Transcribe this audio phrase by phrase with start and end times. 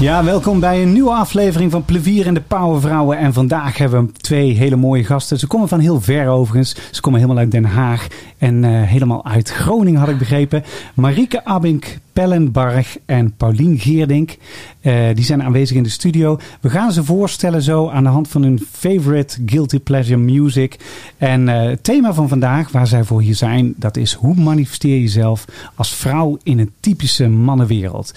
[0.00, 3.18] Ja, welkom bij een nieuwe aflevering van Plevier en de Powervrouwen.
[3.18, 5.38] En vandaag hebben we twee hele mooie gasten.
[5.38, 6.76] Ze komen van heel ver overigens.
[6.90, 8.06] Ze komen helemaal uit Den Haag
[8.38, 10.64] en uh, helemaal uit Groningen had ik begrepen.
[10.94, 14.36] Marieke Abink Pellenbarg en Paulien Geerdink.
[14.82, 16.38] Uh, die zijn aanwezig in de studio.
[16.60, 20.76] We gaan ze voorstellen zo aan de hand van hun favorite guilty pleasure music.
[21.16, 24.94] En uh, het thema van vandaag, waar zij voor hier zijn, dat is hoe manifesteer
[24.94, 28.12] je jezelf als vrouw in een typische mannenwereld.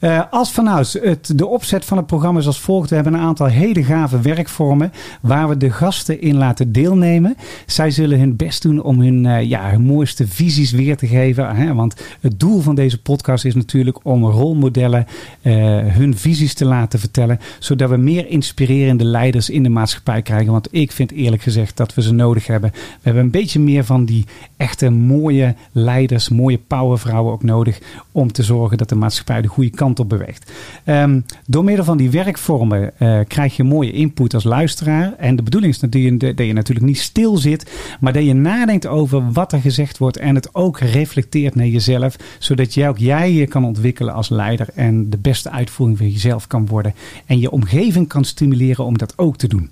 [0.00, 2.88] Uh, als vanouds, het, de opzet van het programma is als volgt.
[2.88, 7.36] We hebben een aantal hele gave werkvormen waar we de gasten in laten deelnemen.
[7.66, 11.56] Zij zullen hun best doen om hun, ja, hun mooiste visies weer te geven.
[11.56, 11.74] Hè?
[11.74, 15.06] Want het doel van deze podcast is natuurlijk om rolmodellen
[15.42, 15.54] uh,
[15.86, 17.40] hun visies te laten vertellen.
[17.58, 20.52] Zodat we meer inspirerende leiders in de maatschappij krijgen.
[20.52, 22.70] Want ik vind eerlijk gezegd dat we ze nodig hebben.
[22.72, 27.78] We hebben een beetje meer van die echte mooie leiders, mooie powervrouwen ook nodig.
[28.12, 30.50] Om te zorgen dat de maatschappij de goede kant op beweegt.
[30.86, 35.14] Um, door middel van die werkvormen uh, krijg je mooie input als luisteraar.
[35.18, 37.70] En de bedoeling is dat je, dat je natuurlijk niet stil zit.
[38.00, 40.16] Maar dat je nadenkt over wat er gezegd wordt.
[40.16, 42.16] En het ook reflecteert naar jezelf.
[42.38, 46.46] Zodat jij ook jij je kan ontwikkelen als leider en de beste uitvoering van jezelf
[46.46, 46.94] kan worden.
[47.26, 49.70] En je omgeving kan stimuleren om dat ook te doen.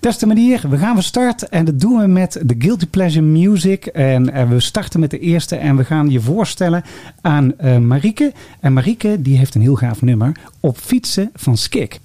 [0.00, 0.64] Dat is de manier.
[0.68, 3.86] We gaan van start en dat doen we met de Guilty Pleasure Music.
[3.86, 6.82] En, en we starten met de eerste en we gaan je voorstellen
[7.20, 8.32] aan uh, Marieke.
[8.60, 12.00] En Marieke die heeft een heel gaaf nummer op fietsen van Skik.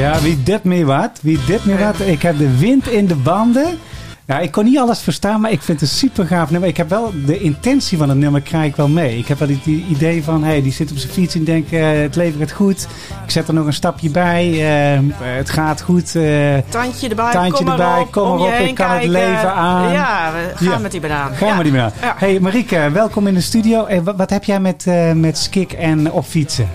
[0.00, 2.00] Ja, wie dit mee wat, wie dit mee wat.
[2.00, 3.78] Ik heb de wind in de banden.
[4.26, 6.68] Ja, ik kon niet alles verstaan, maar ik vind het een super gaaf nummer.
[6.68, 9.18] Ik heb wel de intentie van het nummer krijg ik wel mee.
[9.18, 11.90] Ik heb wel het idee van, hey, die zit op zijn fiets en denkt, uh,
[11.90, 12.86] het leven gaat goed.
[13.24, 14.48] Ik zet er nog een stapje bij.
[14.50, 16.14] Uh, het gaat goed.
[16.14, 18.52] Uh, tandje erbij, tandje kom erbij, op, kom maar op.
[18.52, 19.00] Ik kan kijken.
[19.00, 19.92] het leven aan.
[19.92, 20.78] Ja, we gaan ja.
[20.78, 21.34] met die banaan.
[21.34, 21.54] Gaan ja.
[21.54, 21.92] met die banaan.
[22.00, 22.14] Ja.
[22.18, 23.86] Hey Marieke, welkom in de studio.
[23.86, 26.68] Hey, wat, wat, heb jij met, met Skik en op fietsen?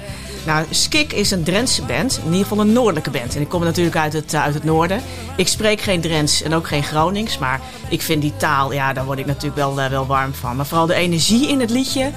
[0.46, 2.18] Nou, Skik is een Drentse band.
[2.18, 3.36] In ieder geval een noordelijke band.
[3.36, 5.02] En ik kom natuurlijk uit het, uh, uit het noorden.
[5.38, 7.38] Ik spreek geen Drents en ook geen Gronings.
[7.38, 10.56] Maar ik vind die taal, ja, daar word ik natuurlijk wel, uh, wel warm van.
[10.56, 12.12] Maar vooral de energie in het liedje.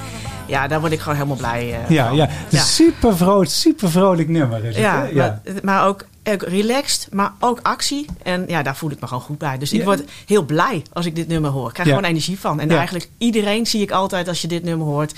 [0.46, 2.16] Ja, daar word ik gewoon helemaal blij uh, ja, van.
[2.16, 2.62] Ja, ja.
[2.62, 5.40] super vrolijk, super vrolijk nummer is ja, het, ja.
[5.44, 6.04] Maar, maar ook,
[6.38, 8.06] relaxed, maar ook actie.
[8.22, 9.58] En ja, daar voel ik me gewoon goed bij.
[9.58, 11.66] Dus ik word heel blij als ik dit nummer hoor.
[11.66, 11.94] Ik krijg Ja.
[11.94, 12.60] gewoon energie van.
[12.60, 12.76] En Ja.
[12.76, 15.12] eigenlijk iedereen zie ik altijd als je dit nummer hoort.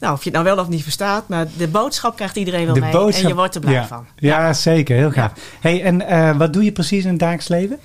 [0.00, 2.74] Nou, of je het nou wel of niet verstaat, maar de boodschap krijgt iedereen wel
[2.74, 2.92] De mee.
[2.92, 3.86] boodschap- En je wordt er blij ja.
[3.86, 4.06] van.
[4.16, 4.96] Ja, zeker.
[4.96, 5.32] Heel gaaf.
[5.60, 7.78] Hey, en uh, wat doe je precies in het dagelijks leven?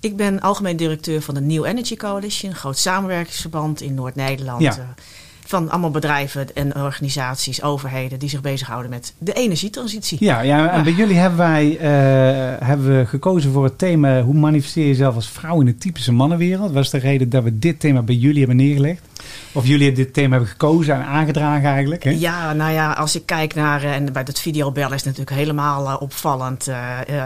[0.00, 4.62] Ik ben algemeen directeur van de New Energy Coalition, een groot samenwerkingsverband in Noord-Nederland.
[4.62, 4.94] Ja.
[5.48, 10.16] Van allemaal bedrijven en organisaties, overheden die zich bezighouden met de energietransitie.
[10.20, 14.34] Ja, ja en bij jullie hebben wij eh, hebben we gekozen voor het thema hoe
[14.34, 16.72] manifesteer je jezelf als vrouw in de typische mannenwereld.
[16.72, 19.02] Was de reden dat we dit thema bij jullie hebben neergelegd.
[19.52, 22.04] Of jullie dit thema hebben gekozen en aangedragen eigenlijk.
[22.04, 22.10] Hè?
[22.10, 25.36] Ja, nou ja, als ik kijk naar, eh, en bij dat videobellen is het natuurlijk
[25.36, 26.68] helemaal eh, opvallend.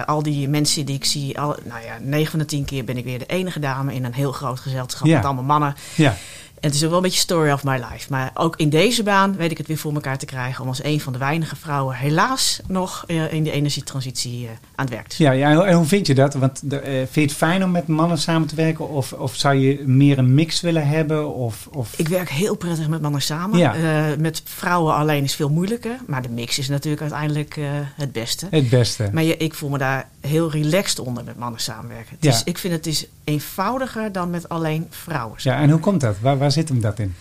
[0.07, 2.97] Al die mensen die ik zie, al, nou ja, 9 van de 10 keer ben
[2.97, 5.17] ik weer de enige dame in een heel groot gezelschap Ja.
[5.17, 5.75] met allemaal mannen.
[5.95, 6.17] Ja.
[6.63, 8.07] En het is ook wel een beetje story of my life.
[8.11, 10.85] Maar ook in deze baan weet ik het weer voor elkaar te krijgen om als
[10.85, 15.09] een van de weinige vrouwen helaas nog eh, in de energietransitie eh, aan het werk
[15.09, 15.39] te zijn.
[15.39, 16.35] Ja, ja, en hoe vind je dat?
[16.35, 18.89] Want eh, vind je het fijn om met mannen samen te werken?
[18.89, 21.35] Of, of zou je meer een mix willen hebben?
[21.35, 21.99] Of, of...
[21.99, 23.59] Ik werk heel prettig met mannen samen.
[23.59, 23.75] Ja.
[24.19, 25.97] Met vrouwen alleen is veel moeilijker.
[26.07, 27.59] Maar de mix is natuurlijk uiteindelijk
[27.97, 28.47] het beste.
[28.51, 29.11] Het beste.
[29.13, 32.17] Maar je, ik voel me daar heel relaxed onder met mannen samenwerken.
[32.21, 32.41] Het Ja.
[32.45, 35.39] ik vind het is eenvoudiger dan met alleen vrouwen.
[35.43, 36.17] Ja, en hoe komt dat?
[36.21, 37.15] Waar, waar zit hem dat in?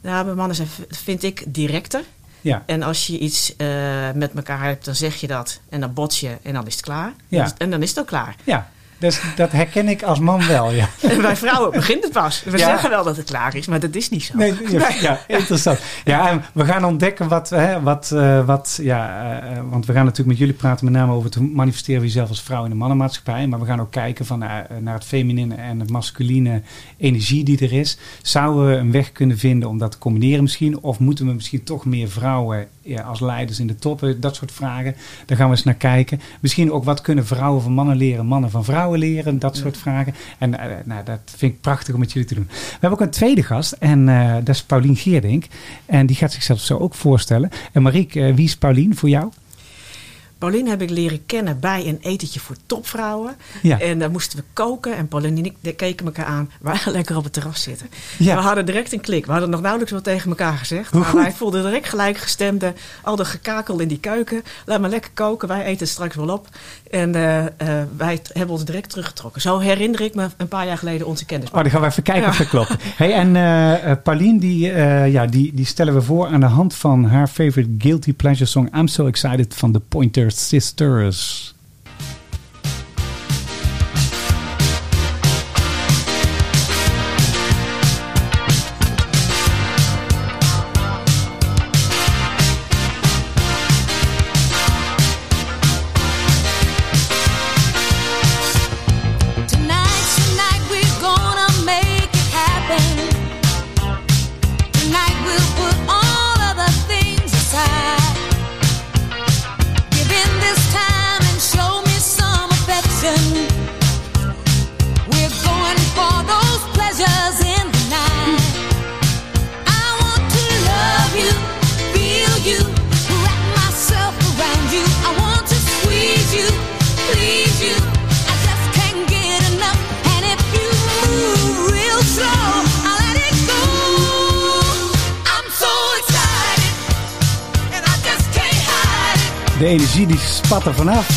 [0.00, 2.02] Nou, bij mannen zijn, vind ik, directer.
[2.40, 3.66] Ja, En als je iets eh,
[4.14, 5.60] met elkaar hebt, dan zeg je dat.
[5.68, 7.12] En dan bots je en dan is het klaar.
[7.28, 7.52] Ja.
[7.58, 8.36] En dan is het ook klaar.
[8.44, 8.70] ja.
[8.98, 10.88] Dus dat herken ik als man wel, ja.
[11.02, 12.42] En bij vrouwen begint het pas.
[12.44, 12.64] We Ja.
[12.66, 14.36] zeggen wel dat het klaar is, maar dat is niet zo.
[14.36, 15.78] Nee, ja, ja, interessant.
[16.04, 20.02] Ja, en we gaan ontdekken wat, hè, wat, eh, wat ja, eh, want we gaan
[20.04, 22.76] natuurlijk met jullie praten met name over het manifesteren van jezelf als vrouw in de
[22.76, 23.46] mannenmaatschappij.
[23.46, 24.50] Maar we gaan ook kijken van, eh,
[24.80, 26.62] naar het feminine en het masculine
[26.96, 27.98] energie die er is.
[28.22, 30.78] Zouden we een weg kunnen vinden om dat te combineren misschien?
[30.82, 34.20] Of moeten we misschien toch meer vrouwen ja, als leiders in de toppen?
[34.20, 34.94] Dat soort vragen.
[35.26, 36.20] Daar gaan we eens naar kijken.
[36.40, 39.38] Misschien ook wat kunnen vrouwen van mannen leren, mannen van vrouwen leren?
[39.38, 40.14] Dat soort vragen.
[40.38, 42.46] En eh, nou, dat vind ik prachtig om met jullie te doen.
[42.48, 45.46] We hebben ook een tweede gast en eh, dat is Paulien Geerdink.
[45.86, 47.50] En die gaat zichzelf zo ook voorstellen.
[47.72, 49.30] En Marieke, eh, wie is Paulien voor jou?
[50.38, 53.36] Paulien heb ik leren kennen bij een etentje voor topvrouwen.
[53.62, 53.80] Ja.
[53.80, 54.96] En daar moesten we koken.
[54.96, 56.50] En Paulien en ik keken elkaar aan.
[56.60, 57.86] We waren lekker op het terras zitten.
[58.18, 58.34] Ja.
[58.36, 59.26] We hadden direct een klik.
[59.26, 60.90] We hadden nog nauwelijks wat tegen elkaar gezegd.
[60.90, 61.20] Hoe maar goed.
[61.20, 62.72] wij voelden direct gelijkgestemde.
[63.02, 64.42] Al dat gekakel in die keuken.
[64.64, 65.48] Laat maar lekker koken.
[65.48, 66.48] Wij eten straks wel op.
[66.90, 69.40] En eh, eh, wij hebben ons direct teruggetrokken.
[69.40, 71.48] Zo herinner ik me een paar jaar geleden onze kennis.
[71.50, 72.28] Oh, dan gaan we even kijken Ja.
[72.28, 72.74] of dat klopt.
[72.96, 74.66] Hey, en eh, Paulien, die,
[75.10, 78.76] ja, die, die stellen we voor aan de hand van haar favorite guilty pleasure song
[78.76, 81.54] I'm So Excited van de Pointer Sisters.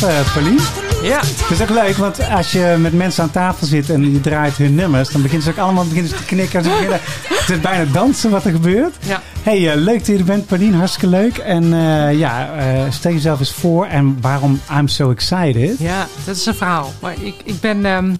[0.00, 1.20] Ja.
[1.20, 4.56] Het is ook leuk, want als je met mensen aan tafel zit en je draait
[4.56, 6.62] hun nummers, dan beginnen ze ook allemaal beginnen ze te knikken.
[6.62, 7.00] Ze beginnen,
[7.40, 8.96] het is bijna dansen wat er gebeurt.
[9.00, 9.22] Ja.
[9.42, 10.74] Hey, eh, leuk dat je er bent, Paulien.
[10.74, 11.38] Hartstikke leuk.
[11.38, 15.78] En eh, ja, eh, stel jezelf eens voor en waarom I'm so excited.
[15.78, 16.92] Ja, dat is een verhaal.
[17.00, 17.84] Maar ik, ik ben.
[17.86, 18.14] ehm,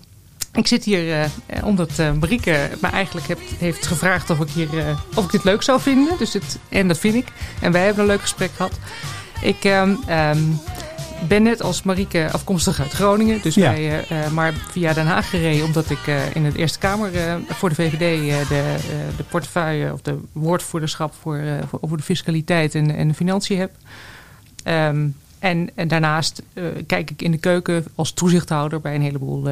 [0.52, 1.30] ik zit hier
[1.64, 1.90] omdat
[2.20, 4.68] Marieke me eigenlijk heeft, heeft gevraagd of ik, hier,
[5.14, 6.14] of ik dit leuk zou vinden.
[6.18, 7.26] Dus dit, en dat vind ik.
[7.60, 8.72] En wij hebben een leuk gesprek gehad.
[9.40, 10.38] Ik ehm, ehm,
[11.28, 13.42] ben net als Marieke afkomstig uit Groningen.
[13.42, 13.70] Dus Ja.
[13.70, 15.64] wij, eh, eh, maar via Den Haag gereden.
[15.64, 17.10] Omdat ik eh, in de Eerste Kamer
[17.48, 18.76] voor de VVD de,
[19.16, 23.70] de portefeuille of de woordvoerderschap voor, voor, over de fiscaliteit en, en de financiën heb.
[24.62, 25.08] Ehm,
[25.38, 26.42] en, en daarnaast
[26.86, 29.48] kijk ik in de keuken als toezichthouder bij een heleboel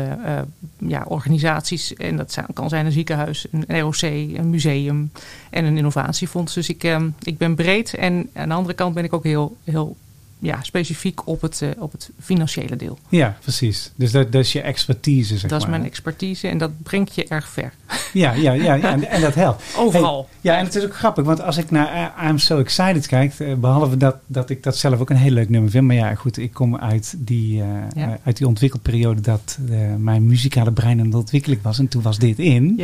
[0.79, 1.95] ja, organisaties.
[1.95, 5.13] En dat kan zijn een ziekenhuis, een ROC, een museum
[5.51, 6.55] en een innovatiefonds.
[6.55, 7.95] Dus ik, ehm, ik ben breed.
[7.95, 9.97] En aan de andere kant ben ik ook heel, heel
[10.39, 12.99] ja, specifiek op het, eh, op het financiële deel.
[13.09, 13.93] Ja, precies.
[13.95, 15.79] Dus dat, dat is je expertise, zeg dat is maar.
[15.79, 17.73] mijn expertise en dat brengt je erg ver.
[18.13, 19.63] Ja, ja, ja, ja en, en dat helpt.
[19.79, 20.29] Overal.
[20.31, 23.35] Hey, ja, en het is ook grappig, want als ik naar I'm So Excited kijk,
[23.39, 26.15] eh, behalve dat, dat ik dat zelf ook een heel leuk nummer vind, maar ja,
[26.15, 28.19] goed, ik kom uit die, eh, Ja.
[28.25, 29.59] uit die ontwikkelperiode dat
[29.99, 32.81] mijn muzikale brein aan de ontwikkeling was en toen was dit in.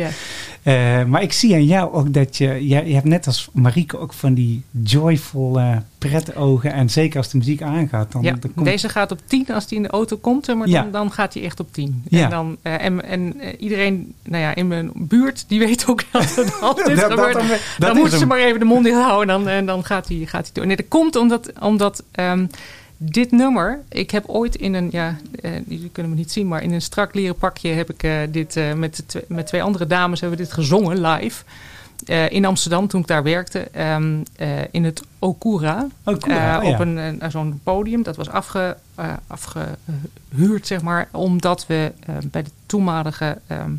[1.07, 4.13] Maar ik zie aan jou ook dat je, jij, je hebt net als Marieke ook
[4.13, 5.59] van die joyful,
[6.13, 6.73] eh, ogen.
[6.73, 8.11] En zeker als de muziek aangaat.
[8.11, 10.67] Dan, ja, dan komt- deze gaat op 10 als die in de auto komt, maar
[10.67, 10.81] Ja.
[10.81, 12.03] dan, dan gaat hij echt op 10.
[12.09, 12.23] Ja.
[12.23, 16.03] En, dan, eh, en, en eh, iedereen nou ja, in mijn buurt, die weet ook
[16.11, 17.33] dat het altijd Dat- gebeurt.
[17.33, 19.83] dat- dat dan moeten ze maar even de mond dicht houden en dan, en dan
[19.85, 20.65] gaat hij gaat hij door.
[20.65, 22.45] Nee, dat komt omdat, omdat ehm,
[22.97, 26.63] dit nummer, ik heb ooit in een, ja, eh, jullie kunnen me niet zien, maar
[26.63, 29.87] in een strak leren pakje heb ik eh, dit eh, met, de met twee andere
[29.87, 31.43] dames hebben we dit gezongen live.
[32.05, 35.87] Eh, in Amsterdam, toen ik daar werkte, ehm, eh, in het Okura.
[36.03, 36.73] Eh, Oh, ja.
[36.73, 38.03] Op een, een- zo'n podium.
[38.03, 41.07] Dat was afge, eh, afgehuurd, zeg maar.
[41.11, 41.91] Omdat we
[42.31, 43.71] bij de toenmalige ehm,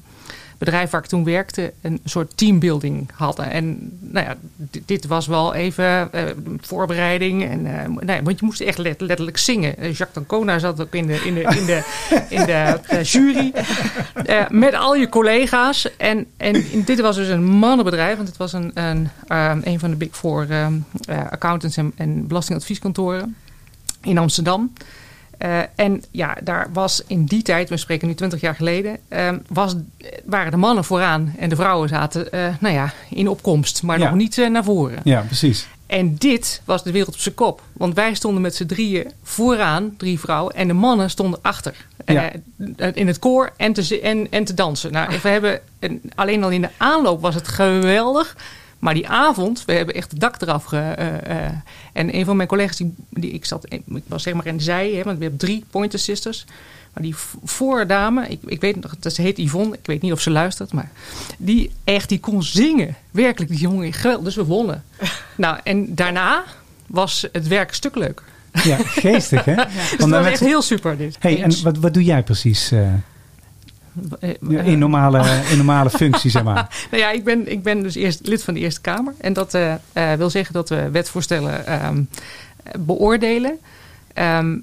[0.58, 1.72] bedrijf waar ik toen werkte...
[1.80, 3.50] een soort teambuilding hadden.
[3.50, 4.36] En nou ja,
[4.84, 6.22] dit, was wel even eh,
[6.60, 7.44] voorbereiding.
[7.44, 9.76] En, eh, nee, want je moest echt let- letterlijk zingen.
[9.76, 11.82] Eh, Jacques D'Ancona zat ook in de, in de, in de,
[12.28, 13.52] in de eh, jury.
[14.24, 15.96] Eh, met al je collega's.
[15.96, 18.16] En, en dit was dus een mannenbedrijf.
[18.16, 19.08] Want het was een, een,
[19.62, 20.46] een van de big four
[21.30, 23.36] accountants en, en belastingadvieskantoren
[24.02, 24.72] in Amsterdam.
[25.38, 29.38] Eh, en ja, daar was in die tijd, we spreken nu 20 jaar geleden, ehm,
[29.48, 29.74] was,
[30.24, 34.04] waren de mannen vooraan en de vrouwen zaten eh, nou ja, in opkomst, maar Ja.
[34.08, 34.98] nog niet eh, naar voren.
[35.04, 35.66] Ja, precies.
[35.86, 37.62] En dit was de wereld op zijn kop.
[37.72, 40.54] Want wij stonden met z'n drieën vooraan, drie vrouwen.
[40.54, 41.86] En de mannen stonden achter.
[42.04, 42.30] Ja.
[42.92, 44.92] In het koor en te, en, en te dansen.
[44.92, 48.36] Nou, we hebben, en alleen al in de aanloop was het geweldig.
[48.78, 50.64] Maar die avond, we hebben echt het dak eraf.
[50.64, 51.52] Ge, eh, eh,
[51.92, 54.62] en een van mijn collega's, die, die ik zat, ik was zeg maar in de
[54.62, 56.44] zij, hè, want we hebben drie Pointer Sisters.
[56.92, 57.14] Maar die
[57.44, 60.72] voordame, ik, ik weet nog, dat ze heet Yvonne, ik weet niet of ze luistert,
[60.72, 60.90] maar
[61.38, 62.96] die echt, die kon zingen.
[63.10, 64.24] Werkelijk, die jongen, geweldig.
[64.24, 64.84] Dus we wonnen.
[65.36, 66.44] Nou, en daarna
[66.86, 68.24] was het werk een stuk leuker.
[68.64, 69.54] Ja, geestig hè?
[69.64, 71.16] Dus Want het dan was echt heel super dit.
[71.18, 72.88] Hey, en wat, wat doe jij precies eh,
[74.20, 76.68] Eh, in, normale, in normale functie, zeg maar?
[76.90, 79.14] Nou ja, ik ben, ik ben dus eerst lid van de Eerste Kamer.
[79.18, 82.02] En dat eh, eh, wil zeggen dat we wetvoorstellen ehm,
[82.62, 83.58] eh, beoordelen.
[84.14, 84.56] Ehm,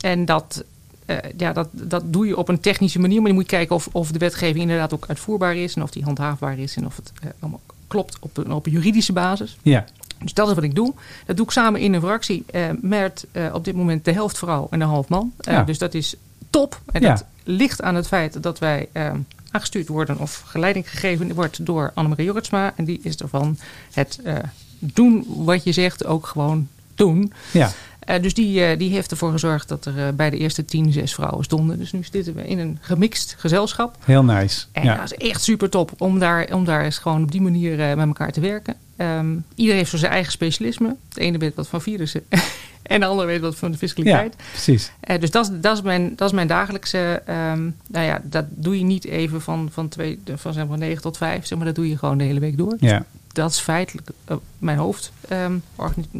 [0.00, 0.64] en dat,
[1.06, 3.20] eh, ja, dat, dat doe je op een technische manier.
[3.20, 5.74] Maar je moet kijken of, of de wetgeving inderdaad ook uitvoerbaar is.
[5.74, 6.76] En of die handhaafbaar is.
[6.76, 9.56] En of het eh, allemaal klopt op een, op een juridische basis.
[9.62, 9.84] Ja,
[10.22, 10.94] Dus dat is wat ik doe.
[11.26, 14.38] Dat doe ik samen in een fractie eh, met eh, op dit moment de helft
[14.38, 15.32] vrouw en de half man.
[15.38, 15.62] Eh, Ja.
[15.62, 16.14] Dus dat is
[16.50, 16.80] top.
[16.92, 17.08] En Ja.
[17.08, 19.12] dat ligt aan het feit dat wij eh,
[19.50, 22.72] aangestuurd worden of geleiding gegeven wordt door Annemarie Jorritsma.
[22.76, 23.58] En die is ervan
[23.92, 24.34] het eh,
[24.78, 27.32] doen wat je zegt ook gewoon doen.
[27.52, 27.70] ja.
[27.98, 31.14] Eh, dus die, eh, die heeft ervoor gezorgd dat er bij de eerste tien zes
[31.14, 31.78] vrouwen stonden.
[31.78, 33.96] Dus nu zitten we in een gemixt gezelschap.
[34.04, 34.64] heel nice.
[34.72, 34.96] En Ja.
[34.96, 38.06] dat is echt super top om daar, om daar eens gewoon op die manier met
[38.06, 38.74] elkaar te werken.
[38.96, 40.96] Ehm, iedereen heeft zo zijn eigen specialisme.
[41.08, 42.24] De ene weet wat van virussen
[42.82, 44.36] en de andere weet wat van de ja, fiscaliteit.
[44.50, 44.90] precies.
[45.00, 47.22] Eh, dus dat, is- dat, is mijn, dat is mijn dagelijkse.
[47.26, 51.02] ehm, nou ja, dat doe je niet even van, van, twee, van zeg maar 9
[51.02, 52.76] tot 5, zeg maar, dat doe je gewoon de hele week door.
[52.80, 55.12] Ja, Dat is feitelijk eh, mijn hoofd.
[55.28, 55.56] ehm,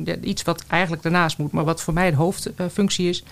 [0.04, 3.24] ja, iets wat eigenlijk daarnaast moet, maar wat voor mij de hoofdfunctie is.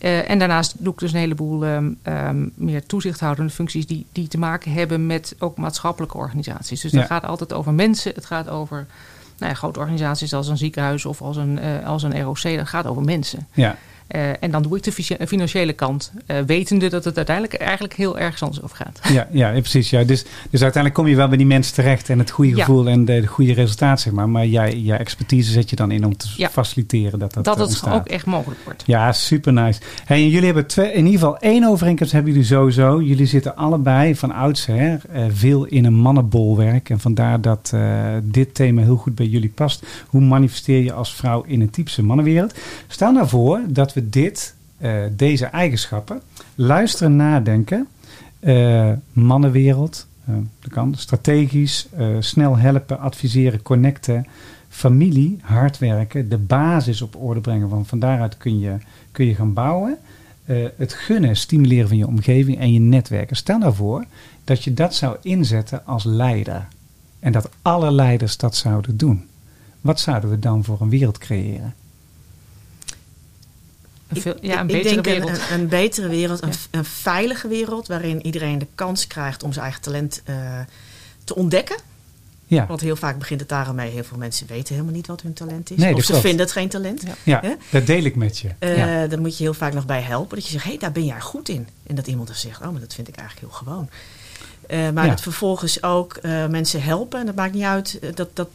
[0.00, 4.28] Eh, en daarnaast doe ik dus een heleboel ehm, ehm, meer toezichthoudende functies die, die
[4.28, 6.80] te maken hebben met ook maatschappelijke organisaties.
[6.80, 6.98] Dus Ja.
[6.98, 8.12] dat gaat altijd over mensen.
[8.14, 8.86] Het gaat over
[9.38, 12.42] nou ja, grote organisaties als een ziekenhuis of als een, eh, als een ROC.
[12.56, 13.46] Dat gaat over mensen.
[13.52, 13.76] ja.
[14.06, 17.94] Eh, en dan doe ik de fici- financiële kant, eh, wetende dat het uiteindelijk eigenlijk
[17.94, 19.00] heel ergens anders over gaat.
[19.12, 19.90] Ja, ja, precies.
[19.90, 20.04] Ja.
[20.04, 22.64] Dus, dus uiteindelijk kom je wel bij die mensen terecht en het goede Ja.
[22.64, 24.28] gevoel en de, de goede resultaat, zeg maar.
[24.28, 26.48] Maar jij, jij expertise zet je dan in om te Ja.
[26.50, 27.94] faciliteren dat dat, Dat, eh, het ontstaat.
[27.94, 28.82] ook echt mogelijk wordt.
[28.86, 29.80] Ja, super nice.
[30.04, 33.02] Hey, en jullie hebben twee, in ieder geval één overeenkomst hebben jullie sowieso.
[33.02, 36.90] Jullie zitten allebei van oudsher eh, veel in een mannenbolwerk.
[36.90, 37.80] En vandaar dat eh,
[38.22, 39.86] dit thema heel goed bij jullie past.
[40.06, 42.54] Hoe manifesteer je als vrouw in een typische mannenwereld?
[42.88, 46.20] Stel nou voor dat we dit, eh, deze eigenschappen,
[46.54, 47.86] luisteren, nadenken.
[48.40, 54.26] eh, mannenwereld, eh, dat kan strategisch, snel helpen, adviseren, connecten
[54.68, 57.68] familie, hard werken, de basis op orde brengen.
[57.68, 58.76] Van, van daaruit kun je,
[59.12, 59.98] kun je gaan bouwen.
[60.76, 63.36] Het gunnen, stimuleren van je omgeving en je netwerken.
[63.36, 64.04] Stel nou voor
[64.44, 66.68] dat je dat zou inzetten als leider.
[67.20, 69.26] En dat alle leiders dat zouden doen.
[69.80, 71.74] Wat zouden we dan voor een wereld creëren?
[74.20, 75.30] Veel- Ik- ja, een ik betere denk wereld.
[75.50, 76.54] Een, een betere wereld, een, Ja.
[76.78, 80.36] een veilige wereld waarin iedereen de kans krijgt om zijn eigen talent eh,
[81.24, 81.76] te ontdekken.
[82.46, 83.90] Ja, Want heel vaak begint het daarmee.
[83.90, 85.76] Heel veel mensen weten helemaal niet wat hun talent is.
[85.76, 87.02] Nee, of ze vinden het geen talent.
[87.22, 87.42] Ja.
[87.70, 88.48] dat deel ik met je.
[88.60, 89.06] Ja.
[89.06, 90.36] Daar moet je heel vaak nog bij helpen.
[90.36, 91.68] Dat je zegt, hé, hey, daar ben jij goed in.
[91.86, 93.88] En dat iemand dan zegt, oh, maar dat vind ik eigenlijk heel gewoon.
[94.72, 95.10] Eh, maar Ja.
[95.10, 97.20] het vervolgens ook eh, mensen helpen.
[97.20, 97.98] En dat maakt niet uit.
[97.98, 98.48] eh, Dat, dat,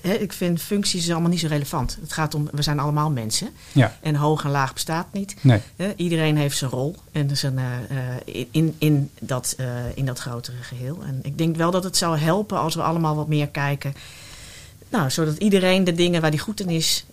[0.00, 1.98] hè, ik vind functies allemaal niet zo relevant.
[2.00, 3.48] Het gaat om, we zijn allemaal mensen.
[3.72, 5.36] ja, En hoog en laag bestaat niet.
[5.40, 5.60] nee,
[5.96, 7.64] iedereen heeft zijn rol en zijn, eh,
[8.36, 9.56] eh, in, in, dat,
[9.94, 10.98] in dat grotere geheel.
[11.06, 13.94] En ik denk wel dat het zou helpen als we allemaal wat meer kijken
[14.90, 17.04] nou, zodat iedereen de dingen waar die goed in is,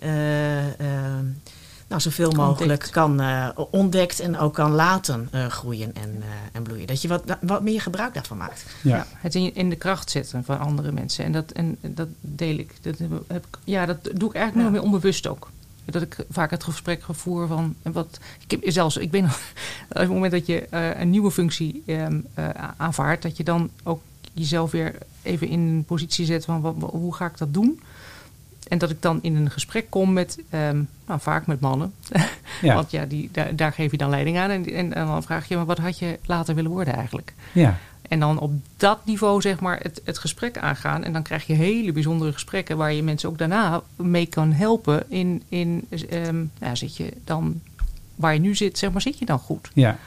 [1.87, 2.89] nou, zoveel mogelijk Ontdekt.
[2.89, 6.87] kan eh, ontdekt en ook kan laten eh, groeien en, eh, en bloeien.
[6.87, 8.65] Dat je wat, wat meer gebruik daarvan maakt.
[8.81, 8.95] Ja.
[8.95, 11.25] Ja, het in, in de kracht zetten van andere mensen.
[11.25, 12.73] En dat, en dat deel ik.
[12.81, 12.97] Dat,
[13.27, 14.61] heb, ik- ja, dat doe ik eigenlijk Ja.
[14.61, 15.49] nog meer onbewust ook.
[15.85, 17.75] Dat ik vaak het gesprek voer van.
[17.81, 19.23] en Wat, ik heb zelfs, ik ben
[19.89, 23.69] op het moment dat je eh, een nieuwe functie ehm, eh, aanvaardt, dat je dan
[23.83, 24.01] ook
[24.33, 27.81] jezelf weer even in een positie zet van wat, hoe ga ik dat doen?
[28.67, 31.93] En dat ik dan in een gesprek kom met, ehm, nou, vaak met mannen.
[32.61, 32.73] Ja.
[32.79, 34.49] Want ja, die, daar, daar geef je dan leiding aan.
[34.49, 37.33] En, en, en dan vraag je, maar wat had je later willen worden eigenlijk?
[37.51, 37.77] ja.
[38.07, 41.03] En dan op dat niveau zeg maar het, het gesprek aangaan.
[41.03, 45.03] En dan krijg je hele bijzondere gesprekken waar je mensen ook daarna mee kan helpen.
[45.11, 47.61] In, in ehm, ja, zit je dan
[48.15, 49.69] waar je nu zit, zeg maar, zit je dan goed?
[49.73, 49.97] ja.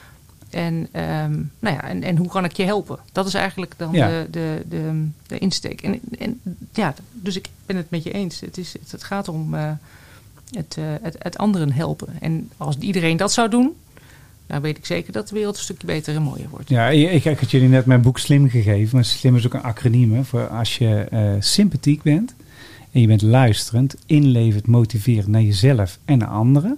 [0.49, 2.99] En, ehm, nou ja, en, en hoe kan ik je helpen?
[3.11, 4.07] Dat is eigenlijk dan Ja.
[4.07, 5.81] de, de, de, de insteek.
[5.81, 6.41] En, en
[6.73, 8.39] ja, dus ik ben het met je eens.
[8.39, 9.71] Het, is, het, het gaat om eh,
[10.51, 12.07] het, eh, het, het anderen helpen.
[12.19, 13.75] En als iedereen dat zou doen,
[14.47, 16.69] dan weet ik zeker dat de wereld een stukje beter en mooier wordt.
[16.69, 18.95] Ja, ik, ik had jullie net mijn boek Slim gegeven.
[18.95, 22.33] Maar Slim is ook een acroniem hè, voor als je eh, sympathiek bent
[22.91, 26.77] en je bent luisterend, inlevend, motiverend naar jezelf en naar anderen,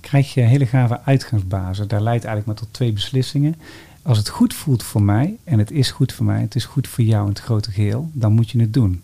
[0.00, 1.88] krijg je hele gave uitgangsbazen.
[1.88, 3.54] Daar leidt eigenlijk maar tot twee beslissingen.
[4.02, 6.88] Als het goed voelt voor mij, en het is goed voor mij, het is goed
[6.88, 9.02] voor jou in het grote geheel, dan moet je het doen.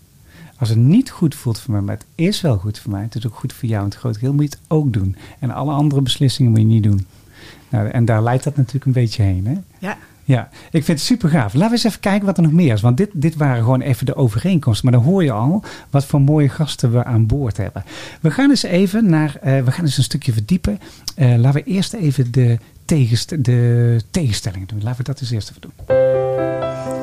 [0.57, 3.15] Als het niet goed voelt voor mij, maar het is wel goed voor mij, het
[3.15, 5.15] is ook goed voor jou in het grote geheel, moet je het ook doen.
[5.39, 7.05] En alle andere beslissingen moet je niet doen.
[7.69, 9.47] Nou, en daar leidt dat natuurlijk een beetje heen.
[9.47, 9.55] Hè?
[9.79, 9.97] Ja,
[10.31, 11.53] Ja, ik vind het super gaaf.
[11.53, 12.81] Laten we eens even kijken wat er nog meer is.
[12.81, 14.89] Want dit, dit waren gewoon even de overeenkomsten.
[14.89, 17.83] Maar dan hoor je al wat voor mooie gasten we aan boord hebben.
[18.21, 20.79] We gaan eens even naar, eh, we gaan eens een stukje verdiepen.
[21.15, 24.83] Eh, laten we eerst even de, tegenst de tegenstellingen doen.
[24.83, 27.00] Laten we dat eens eerst even doen.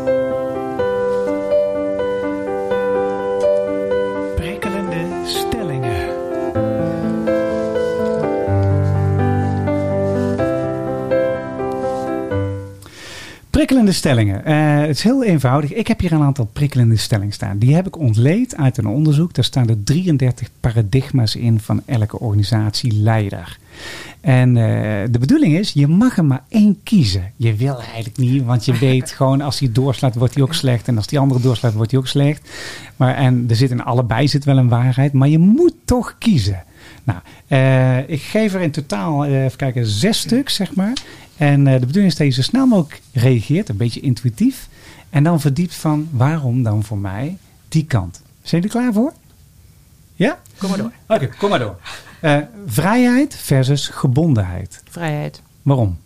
[13.58, 14.44] Prikkelende stellingen.
[14.44, 15.72] Eh, het is heel eenvoudig.
[15.72, 17.58] Ik heb hier een aantal prikkelende stellingen staan.
[17.58, 19.34] Die heb ik ontleed uit een onderzoek.
[19.34, 23.58] Daar staan er 33 paradigma's in van elke organisatieleider.
[24.20, 24.64] En eh,
[25.10, 27.32] de bedoeling is, je mag er maar één kiezen.
[27.36, 30.88] Je wil eigenlijk niet, want je weet gewoon als hij doorslaat, wordt hij ook slecht.
[30.88, 32.50] En als die andere doorslaat, wordt hij ook slecht.
[32.96, 36.62] Maar, en er zit in allebei zit wel een waarheid, maar je moet toch kiezen.
[37.04, 40.92] Nou, eh, ik geef er in totaal, even kijken, zes stuks, zeg maar.
[41.38, 44.68] En eh, de bedoeling is dat je zo snel mogelijk reageert, een beetje intuïtief.
[45.11, 47.37] En dan verdiept van waarom dan voor mij
[47.68, 48.22] die kant.
[48.42, 49.12] Zijn jullie er klaar voor?
[50.14, 50.38] Ja?
[50.59, 50.92] kom maar door.
[51.07, 51.79] Oké, kom maar door.
[52.20, 54.83] Eh, vrijheid versus gebondenheid.
[54.90, 55.42] Vrijheid.
[55.62, 55.98] Waarom?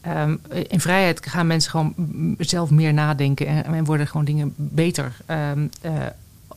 [0.00, 0.36] Ehm,
[0.68, 1.94] in vrijheid gaan mensen gewoon
[2.38, 5.16] zelf meer nadenken en, en worden gewoon dingen beter.
[5.26, 5.92] Ehm, eh,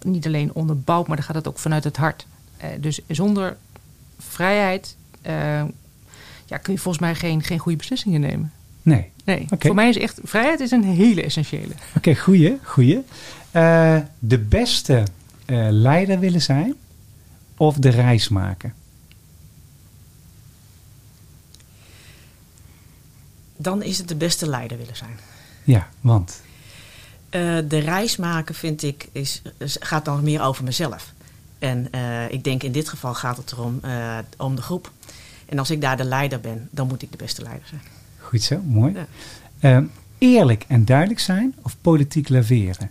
[0.02, 2.28] niet alleen onderbouwd, maar dan gaat het ook vanuit het hart.
[2.80, 3.58] Dus zonder
[4.20, 4.96] vrijheid
[6.48, 8.52] ja, kun je volgens mij geen, geen goede beslissingen nemen.
[8.82, 9.12] Nee.
[9.26, 11.74] Nee, voor mij is echt vrijheid is een hele essentiële.
[11.96, 13.04] Oké, goeie, goeie.
[13.52, 15.04] Eh, de beste
[15.46, 16.76] eh, leider willen zijn
[17.58, 18.74] of de reis maken?
[23.58, 25.18] Dan is het de beste leider willen zijn.
[25.64, 26.42] Ja, want.
[27.30, 31.14] Eh, de reis maken vind ik is, is- gaat dan meer over mezelf.
[31.60, 34.92] En eh, ik denk in dit geval gaat het erom eh, om de groep.
[35.50, 37.82] En als ik daar de leider ben, dan moet ik de beste leider zijn.
[38.20, 38.94] Goed zo, mooi.
[38.94, 39.06] Ja.
[39.60, 39.84] Eh,
[40.18, 42.90] eerlijk en duidelijk zijn of politiek laveren?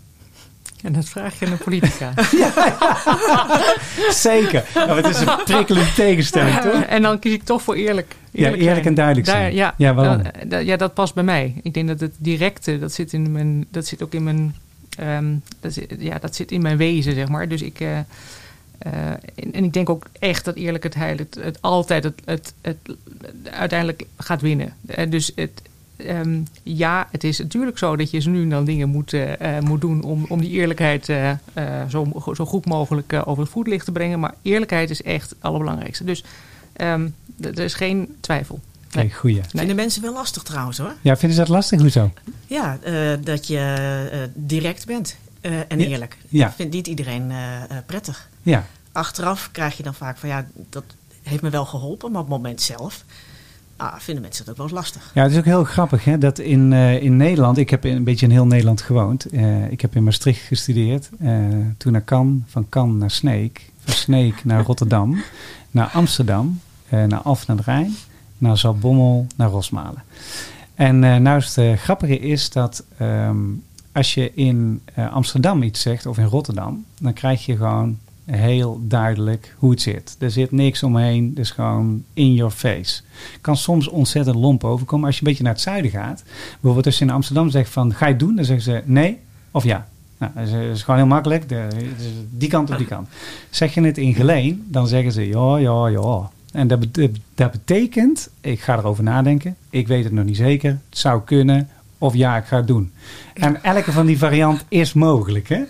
[0.83, 2.13] En dat vraag je aan een politica.
[4.11, 4.65] Zeker.
[4.75, 6.83] Nou, het is een prikkelende tegenstelling, toch?
[6.83, 8.15] en dan kies ik toch voor eerlijk.
[8.31, 8.85] Ja, eerlijk zijn.
[8.85, 9.55] en duidelijk Daar- zijn.
[9.55, 10.23] ja, Ja, waarom?
[10.23, 11.55] dan- eh, dat- ja, dat past bij mij.
[11.63, 14.55] Ik denk dat het directe, dat zit, in mijn, dat zit ook in mijn,
[14.99, 17.49] ehm, dat zit, ja, dat zit in mijn wezen, zeg maar.
[17.49, 17.99] Dus ik, eh,
[18.79, 22.77] eh, en, en ik denk ook echt dat eerlijkheid het, het altijd het, het, het,
[23.51, 24.75] uiteindelijk gaat winnen.
[24.87, 25.63] Eh, dus het,
[25.97, 29.81] ehm, ja, het is natuurlijk zo dat je nu en dan dingen moet, eh, moet
[29.81, 31.39] doen om, om die eerlijkheid eh, eh,
[31.89, 34.21] zo, zo goed mogelijk over het voetlicht te brengen.
[34.21, 36.05] Maar eerlijkheid is echt het allerbelangrijkste.
[36.05, 36.25] Dus
[36.73, 37.09] ehm,
[37.41, 38.61] er is geen twijfel.
[38.93, 39.41] Nee, goeie.
[39.49, 40.93] Vinden mensen wel lastig trouwens hoor.
[41.01, 41.81] Ja, vinden ze dat lastig?
[41.81, 42.13] Hoezo?
[42.47, 43.59] Ja, eh, dat je
[44.13, 46.17] eh, direct bent eh, en eerlijk.
[46.29, 46.45] Ja.
[46.47, 48.29] Dat vindt niet iedereen eh, eh, prettig.
[48.47, 50.85] Ja, Achteraf krijg je dan vaak van ja, dat
[51.23, 53.05] heeft me wel geholpen, maar op het moment zelf
[53.77, 55.11] ah, vinden mensen het ook wel eens lastig.
[55.15, 58.05] Ja, het is ook heel grappig hè, dat in, eh, in Nederland, ik heb een
[58.05, 59.27] beetje in heel Nederland gewoond.
[59.27, 61.35] Eh, ik heb in Maastricht gestudeerd, eh,
[61.77, 65.23] toen naar Cannes, van Cannes naar Sneek, van Sneek naar Rotterdam,
[65.71, 67.95] naar Amsterdam, naar Alphen aan de Rijn,
[68.39, 70.03] naar Zaltbommel, naar Rosmalen.
[70.75, 73.37] En nou is het grappige is dat ehm,
[73.93, 79.55] als je in Amsterdam iets zegt of in Rotterdam, dan krijg je gewoon heel duidelijk
[79.59, 80.17] hoe het zit.
[80.19, 83.03] Er zit niks omheen, dus gewoon in your face.
[83.41, 86.23] Kan soms ontzettend lomp overkomen als je een beetje naar het zuiden gaat.
[86.53, 89.19] Bijvoorbeeld als je in Amsterdam zegt van ga je het doen, dan zeggen ze nee
[89.51, 89.89] of ja.
[90.19, 91.49] Nou, dat is, is gewoon heel makkelijk.
[91.49, 91.69] De,
[92.31, 93.09] die kant of die kant.
[93.51, 96.31] Zeg je het in geleen, dan zeggen ze ja, ja, ja.
[96.53, 96.87] En dat,
[97.35, 99.57] dat betekent, ik ga erover nadenken.
[99.71, 100.71] Ik weet het nog niet zeker.
[100.71, 101.69] Het zou kunnen.
[101.99, 102.93] Of ja, ik ga het doen.
[103.35, 105.49] En elke van die variant is mogelijk.
[105.49, 105.63] Hè?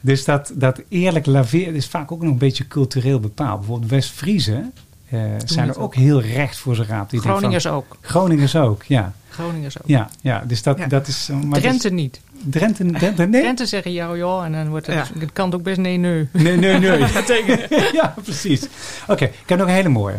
[0.00, 3.58] Dus dat, dat eerlijk laveren is vaak ook nog een beetje cultureel bepaald.
[3.58, 4.70] Bijvoorbeeld West-Friese
[5.08, 5.94] eh, zijn er ook ook.
[5.94, 7.10] heel recht voor zijn raap.
[7.10, 7.86] Die Groningers ook.
[7.88, 9.12] van, Groningers ook, ja.
[9.28, 9.88] Groningers ook.
[9.88, 10.86] Ja, ja dus dat, Ja.
[10.86, 11.28] dat is...
[11.28, 12.20] maar dat Drenthe niet.
[12.50, 13.40] Drenthe, Drenthe, nee?
[13.40, 14.44] Drenthe zeggen ja, ja.
[14.44, 15.20] En dan wordt het, Ja.
[15.20, 16.28] het kan ook best nee, nee.
[16.32, 16.98] Nee, nee, nee.
[17.92, 18.62] ja, precies.
[19.08, 20.14] Oké, ik heb nog een hele mooie.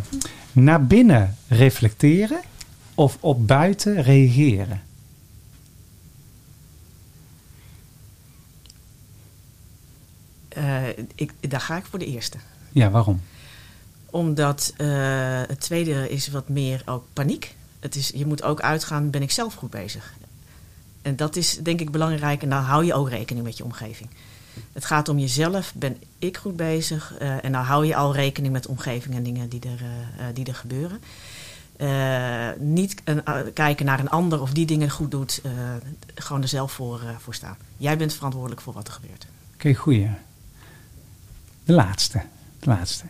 [0.52, 2.40] Naar binnen reflecteren
[2.96, 4.82] of op buiten reageren?
[10.60, 12.38] Eh, ik, daar ga ik voor de eerste.
[12.72, 13.22] Ja, waarom?
[14.06, 14.88] Omdat eh,
[15.48, 17.56] het tweede is wat meer ook paniek.
[17.80, 20.14] Het is, je moet ook uitgaan, ben ik zelf goed bezig?
[21.02, 22.42] En dat is denk ik belangrijk.
[22.44, 24.10] En dan hou je ook rekening met je omgeving.
[24.74, 27.14] Het gaat om jezelf, ben ik goed bezig?
[27.20, 29.84] Eh, en dan hou je al rekening met de omgeving en dingen die er,
[30.34, 31.00] die er gebeuren.
[32.60, 35.42] Niet een- kijken naar een ander of die dingen goed doet.
[36.16, 37.58] gewoon er zelf voor, voor staan.
[37.78, 39.28] Jij bent verantwoordelijk voor wat er gebeurt.
[39.54, 40.10] Oké, goeie.
[41.70, 42.22] De laatste.
[42.60, 43.04] De laatste.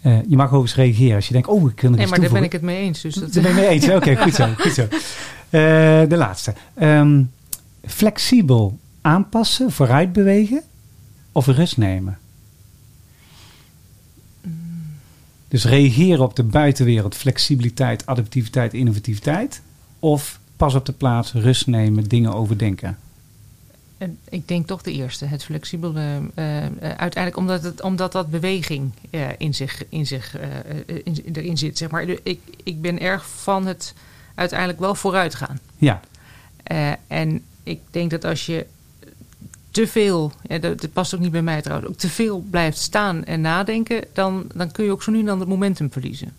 [0.00, 2.30] Eh, je mag overigens reageren als je denkt, oh, ik wil nog Nee, maar daar
[2.30, 3.00] ben ik het mee eens.
[3.00, 3.88] Dus dat, Daar ben je mee eens.
[3.88, 4.48] Oké, goed zo.
[4.58, 4.82] Goed zo.
[4.82, 6.54] Eh, de laatste.
[6.74, 7.22] Ehm,
[7.86, 10.62] flexibel aanpassen, vooruit bewegen
[11.32, 12.18] of rust nemen?
[15.48, 19.62] Dus reageren op de buitenwereld, flexibiliteit, adaptiviteit, innovativiteit.
[19.98, 22.98] Of pas op de plaats, rust nemen, dingen overdenken.
[24.28, 26.20] Ik denk toch de eerste, het flexibele.
[26.34, 30.36] eh, eh, uiteindelijk omdat, het, omdat dat beweging eh, in zich, in zich
[31.04, 31.78] in, erin zit.
[31.78, 32.08] Zeg maar.
[32.22, 33.94] ik, ik ben erg van het
[34.34, 35.58] uiteindelijk wel vooruit gaan.
[35.76, 36.00] Ja,
[37.06, 38.66] en ik denk dat als je
[39.70, 42.78] te veel, ja, dat, dat past ook niet bij mij trouwens, ook te veel blijft
[42.78, 46.32] staan en nadenken, dan, dan kun je ook zo nu en dan het momentum verliezen.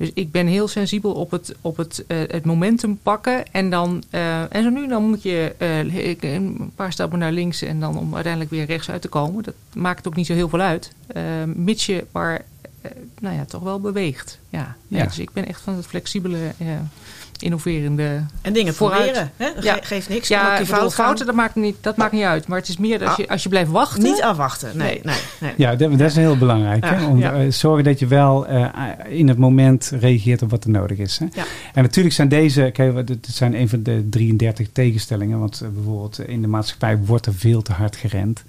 [0.00, 3.52] Dus ik ben heel sensibel op het, op het, eh, het momentum pakken.
[3.52, 7.62] En, dan, eh, en zo nu dan moet je eh, een paar stappen naar links
[7.62, 9.42] en dan om uiteindelijk weer rechts uit te komen.
[9.42, 10.92] Dat maakt ook niet zo heel veel uit.
[11.46, 12.44] Mits je maar
[13.20, 14.38] nou ja, toch wel beweegt.
[14.48, 14.76] Ja.
[14.88, 15.06] Nee, Ja.
[15.06, 16.66] Dus ik ben echt van het flexibele, eh,
[17.38, 19.02] innoverende En dingen Vooruit.
[19.02, 19.30] proberen.
[19.36, 19.46] Hè?
[19.56, 19.78] Ge- Ja.
[19.82, 20.28] Geeft niks.
[20.28, 22.46] ja, bedoel, fout fouten, dat maakt, niet, dat maakt niet uit.
[22.46, 24.02] Maar het is meer dat je, als je blijft wachten.
[24.02, 24.76] Niet afwachten.
[24.76, 25.00] Nee, Nee.
[25.04, 25.52] nee, nee.
[25.56, 26.84] ja dat, dat is heel belangrijk.
[26.84, 27.04] hè?
[27.06, 27.32] Om ja.
[27.34, 28.66] eh, zorgen dat je wel eh,
[29.08, 31.18] in het moment reageert op wat er nodig is.
[31.18, 31.26] Hè?
[31.32, 31.44] Ja.
[31.74, 35.38] En natuurlijk zijn deze, kijk, dit zijn een van de 33 tegenstellingen.
[35.38, 38.42] Want eh, bijvoorbeeld eh, in de maatschappij wordt er veel te hard gerend.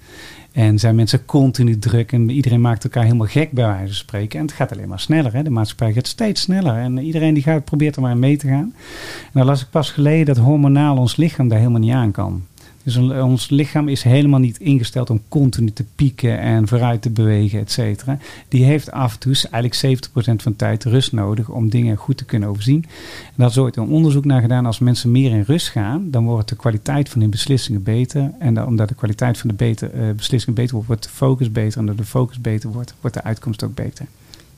[0.52, 4.38] En zijn mensen continu druk en iedereen maakt elkaar helemaal gek bij wijze van spreken.
[4.38, 5.32] En het gaat alleen maar sneller.
[5.32, 5.42] Hè?
[5.42, 6.76] De maatschappij gaat steeds sneller.
[6.76, 8.74] En iedereen die gaat, probeert er maar mee te gaan.
[9.22, 12.42] En dan las ik pas geleden dat hormonaal ons lichaam daar helemaal niet aan kan.
[12.82, 17.10] Dus on- ons lichaam is helemaal niet ingesteld om continu te pieken en vooruit te
[17.10, 18.18] bewegen, et cetera.
[18.48, 22.16] Die heeft af en toe, eigenlijk 70% van de tijd, rust nodig om dingen goed
[22.16, 22.84] te kunnen overzien.
[23.24, 24.66] En daar is ooit een onderzoek naar gedaan.
[24.66, 28.30] Als mensen meer in rust gaan, dan wordt de kwaliteit van hun beslissingen beter.
[28.38, 31.52] En dan, omdat de kwaliteit van de beter, eh, beslissingen beter wordt, wordt de focus
[31.52, 31.78] beter.
[31.78, 34.06] En doordat de focus beter wordt, wordt de uitkomst ook beter.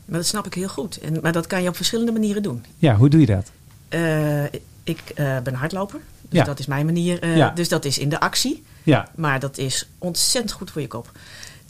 [0.05, 0.99] Maar dat snap ik heel goed.
[0.99, 2.65] En, maar dat kan je op verschillende manieren doen.
[2.79, 3.51] Ja, hoe doe je dat?
[3.89, 4.45] Eh,
[4.85, 6.01] ik eh, ben hardloper.
[6.29, 6.45] Dus Ja.
[6.45, 7.21] dat is mijn manier.
[7.23, 7.51] eh, Ja.
[7.51, 8.63] Dus dat is in de actie.
[8.83, 11.11] Ja, Maar dat is ontzettend goed voor je kop.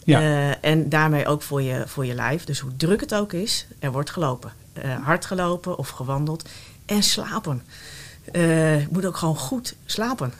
[0.04, 0.20] Ja.
[0.20, 2.44] Eh, en daarmee ook voor je, voor je lijf.
[2.44, 4.52] Dus hoe druk het ook is, er wordt gelopen.
[4.72, 6.48] Eh, hard gelopen of gewandeld.
[6.86, 7.62] En slapen.
[8.32, 10.32] Je moet ook gewoon goed slapen.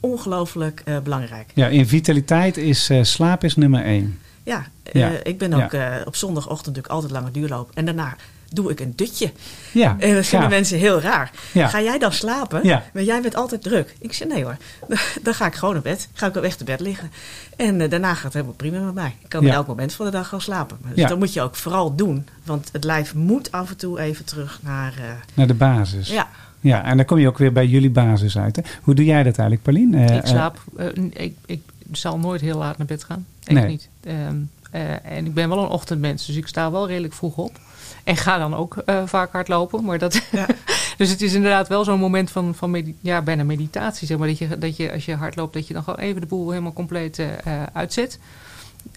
[0.00, 1.50] Ongelooflijk belangrijk.
[1.54, 4.18] ja in vitaliteit is slaap is nummer één.
[4.42, 5.08] Ja, Ja.
[5.22, 5.72] ik ben ook
[6.06, 7.70] op zondagochtend natuurlijk altijd lange duurloop.
[7.74, 8.16] En daarna
[8.50, 9.32] doe ik een dutje.
[9.72, 10.54] Ja, En dat vinden ja.
[10.54, 11.30] mensen heel raar.
[11.52, 11.66] Ja.
[11.68, 12.60] Ga jij dan slapen?
[12.62, 12.82] Ja.
[12.92, 13.94] Maar jij bent altijd druk.
[13.98, 14.56] Ik zeg nee hoor.
[15.22, 16.08] Dan ga ik gewoon naar bed.
[16.12, 17.10] Ga ik op echt te bed liggen.
[17.56, 19.14] En eh, daarna gaat het helemaal prima met mij.
[19.22, 20.78] Ik kan op elk moment van de dag gewoon slapen.
[20.82, 21.08] Dus Ja.
[21.08, 22.26] dat moet je ook vooral doen.
[22.44, 24.92] Want het lijf moet af en toe even terug naar...
[24.98, 25.04] eh,
[25.34, 26.08] Naar de basis.
[26.08, 26.28] ja,
[26.60, 28.56] Ja, en dan kom je ook weer bij jullie basis uit.
[28.56, 28.62] Hè?
[28.82, 29.94] Hoe doe jij dat eigenlijk, Paulien?
[29.94, 30.58] Eh, ik slaap.
[30.76, 31.60] eh, ik, ik
[31.92, 33.26] zal nooit heel laat naar bed gaan.
[33.44, 33.68] Echt Nee.
[33.68, 33.88] niet.
[34.04, 34.36] Ehm,
[34.70, 34.82] eh,
[35.16, 37.58] en ik ben wel een ochtendmens, dus ik sta wel redelijk vroeg op.
[38.04, 39.84] En ga dan ook eh, vaak hardlopen.
[39.84, 40.46] Maar dat, Ja.
[40.98, 44.06] dus het is inderdaad wel zo'n moment van, van medi- ja, bijna meditatie.
[44.06, 46.26] Zeg maar, dat, je, dat je als je hardloopt, dat je dan gewoon even de
[46.26, 48.18] boel helemaal compleet eh, uitzet.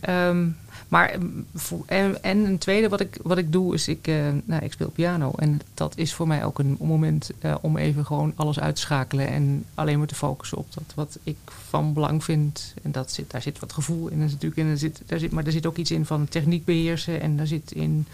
[0.01, 0.45] Ehm,
[0.87, 1.15] maar
[1.55, 4.09] voor- en, en een tweede wat ik, wat ik doe is, ik,
[4.43, 5.31] nou, ik speel piano.
[5.35, 7.31] En dat is voor mij ook een moment
[7.61, 9.27] om even gewoon alles uit te schakelen.
[9.27, 11.35] En alleen maar te focussen op dat wat ik
[11.69, 12.73] van belang vind.
[12.83, 14.19] En dat zit, daar zit wat gevoel in.
[14.21, 16.65] Zit natuurlijk in er zit, daar zit, maar er zit ook iets in van techniek
[16.65, 17.21] beheersen.
[17.21, 18.07] En daar zit in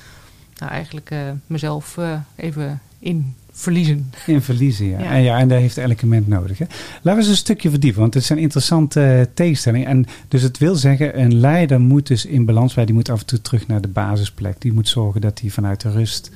[0.57, 4.11] nou, eigenlijk eh, mezelf eh, even in verliezen.
[4.25, 4.99] In verliezen, ja.
[4.99, 5.11] Ja.
[5.11, 6.57] En, ja, en daar heeft elk moment nodig.
[6.57, 6.65] Hè.
[6.93, 9.87] Laten we eens een stukje verdiepen, want het zijn interessante eh, tegenstellingen.
[9.87, 13.19] En dus het wil zeggen, een leider moet dus in balans bij, die moet af
[13.19, 14.61] en toe terug naar de basisplek.
[14.61, 16.31] Die moet zorgen dat hij vanuit de rust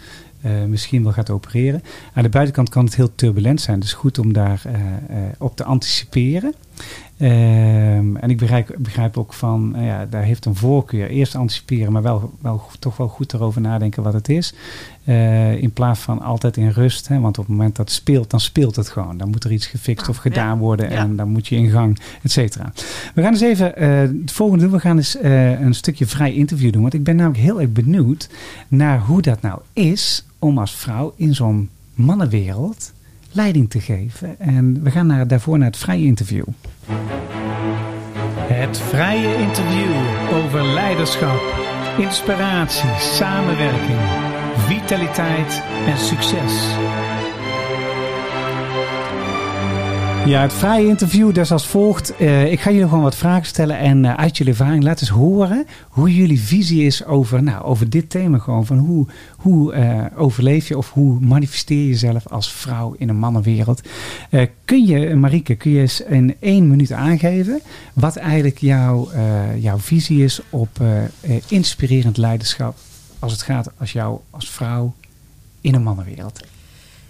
[0.68, 1.84] misschien wel gaat opereren.
[2.14, 4.62] Aan de buitenkant kan het heel turbulent zijn, dus goed om daar
[5.38, 6.54] op te anticiperen.
[7.18, 11.10] Ehm, en ik begrijp, begrijp ook van, nou ja, daar heeft een voorkeur.
[11.10, 14.54] Eerst anticiperen, maar wel, wel, toch wel goed erover nadenken wat het is.
[15.04, 17.08] Eh, in plaats van altijd in rust.
[17.08, 19.18] Hè, want op het moment dat het speelt, dan speelt het gewoon.
[19.18, 20.58] Dan moet er iets gefixt Ah, of gedaan ja.
[20.58, 20.90] worden.
[20.90, 20.98] Ja.
[20.98, 22.72] En dan moet je in gang, et cetera.
[23.14, 24.74] We gaan eens even eh, het volgende doen.
[24.74, 26.82] We gaan eens eh, een stukje vrij interview doen.
[26.82, 28.30] Want ik ben namelijk heel erg benieuwd
[28.68, 32.92] naar hoe dat nou is om als vrouw in zo'n mannenwereld
[33.38, 34.40] leiding te geven.
[34.40, 36.44] En we gaan naar, daarvoor naar het vrije interview.
[38.40, 39.94] Het vrije interview
[40.34, 41.42] over leiderschap,
[41.98, 44.00] inspiratie, samenwerking,
[44.56, 46.76] vitaliteit en succes.
[50.28, 52.16] Ja, het vrije interview is als volgt.
[52.16, 55.10] Eh, ik ga jullie gewoon wat vragen stellen en eh, uit jullie ervaring laat eens
[55.10, 58.38] horen hoe jullie visie is over, nou, over dit thema.
[58.38, 63.10] Gewoon van hoe, hoe eh, overleef je of hoe manifesteer je jezelf als vrouw in
[63.10, 63.82] een mannenwereld.
[64.66, 67.62] Kun je, Marieke, kun je eens in één minuut aangeven
[67.94, 69.10] wat eigenlijk jouw,
[69.60, 70.70] jouw visie is op
[71.48, 72.78] inspirerend leiderschap
[73.20, 74.94] als het gaat als jou als vrouw
[75.62, 76.42] in een mannenwereld?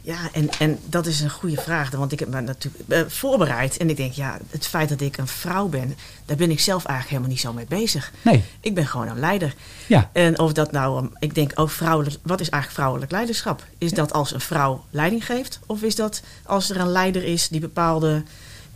[0.08, 1.91] Ja, en, en dat is een goede vraag.
[1.91, 3.78] Want ik heb me natuurlijk eh, voorbereid.
[3.78, 6.86] En ik denk, ja, het feit dat ik een vrouw ben, daar ben ik zelf
[6.86, 8.12] eigenlijk helemaal niet zo mee bezig.
[8.22, 9.54] Nee, Ik ben gewoon een leider.
[9.88, 10.10] ja.
[10.13, 13.65] En of dat nou, um, ik denk ook vrouwelijk, wat is eigenlijk vrouwelijk leiderschap?
[13.78, 15.60] Is dat als een vrouw leiding geeft?
[15.65, 18.24] Of is dat als er een leider is die bepaalde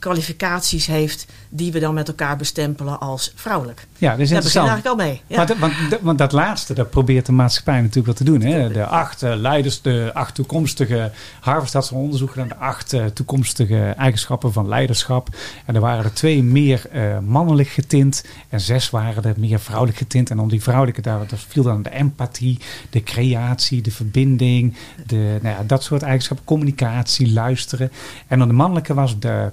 [0.02, 3.88] kwalificaties heeft, die we dan met elkaar bestempelen als vrouwelijk?
[3.98, 4.68] Ja, dat is Daar begin interessant.
[4.68, 5.22] eigenlijk al mee.
[5.28, 5.58] Ja.
[5.60, 8.42] Want, want, dat laatste, dat probeert de maatschappij natuurlijk wel te doen.
[8.42, 8.72] Hè?
[8.72, 11.12] De acht eh, leiders, de acht toekomstige...
[11.40, 15.28] Harvard had zo'n onderzoek gedaan, de acht eh, toekomstige eigenschappen van leiderschap.
[15.66, 19.98] En er waren er twee meer eh, mannelijk getint en zes waren er meer vrouwelijk
[19.98, 20.30] getint.
[20.30, 22.60] En om die vrouwelijke, daar, daar viel dan de empathie,
[22.90, 26.46] de creatie, de verbinding, de, nou ja, dat soort eigenschappen.
[26.46, 27.92] Communicatie, luisteren.
[28.28, 29.52] En dan de mannelijke was de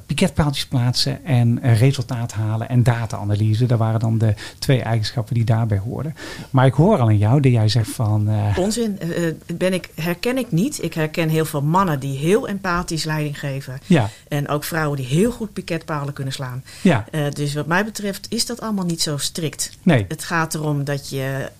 [0.68, 3.66] plaatsen en eh, resultaat halen en data-analyse.
[3.66, 6.14] Dat waren dan de twee eigenschappen die daarbij hoorden.
[6.50, 8.28] Maar ik hoor al aan jou dat jij zegt van...
[8.28, 8.98] eh, Onzin.
[9.00, 10.82] Eh, ben ik, herken ik niet.
[10.82, 13.78] Ik herken heel veel mannen die heel empathisch leiding geven.
[13.86, 16.64] ja, En ook vrouwen die heel goed piketpalen kunnen slaan.
[16.82, 19.70] ja, dus wat mij betreft is dat allemaal niet zo strikt.
[19.82, 20.04] nee.
[20.08, 21.50] Het gaat erom dat je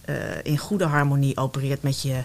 [0.42, 2.16] in goede harmonie opereert met je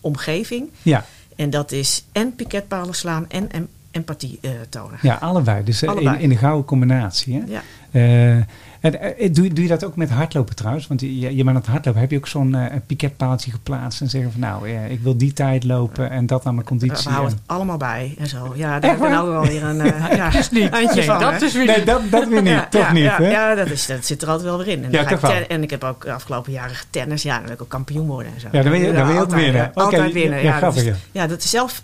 [0.00, 0.70] omgeving.
[0.82, 1.04] Ja,
[1.36, 4.98] En dat is en piketpalen slaan en em- empathie eh, tonen.
[5.02, 5.64] ja allebei.
[5.64, 6.14] Dus eh, Allebei.
[6.14, 7.34] In, in de gouden combinatie.
[7.34, 7.42] Hè?
[7.46, 8.44] Ja.
[8.80, 10.86] Eh, en, eh, doe, doe je dat ook met hardlopen trouwens?
[10.86, 12.00] Want je, je bent aan het hardlopen.
[12.00, 15.32] Heb je ook zo'n eh, piketpaaltje geplaatst en zeggen van nou, eh, ik wil die
[15.32, 17.10] tijd lopen en dat aan mijn We conditie.
[17.10, 18.52] houden en- het allemaal bij en zo.
[18.56, 19.10] Ja, daar heb ik waar?
[19.10, 21.20] nou wel weer een eh ja, handje Nee, van.
[21.20, 21.44] dat hè.
[21.46, 22.50] is weer Nee, dat, dat weer niet.
[22.52, 23.30] Ja, toch ja, niet, ja, hè?
[23.30, 24.84] Ja, dat, is, dat zit er altijd wel weer in.
[24.84, 27.22] En, Ja, ik ten- en ik heb ook de afgelopen jaren getennis.
[27.22, 28.48] Ja, dan wil ik ook kampioen worden en zo.
[28.52, 29.70] Ja, dan wil je- dan wil je ook altijd, winnen.
[29.74, 30.42] Altijd winnen.
[30.42, 31.26] ja, dat is- ja.
[31.26, 31.82] dat is zelf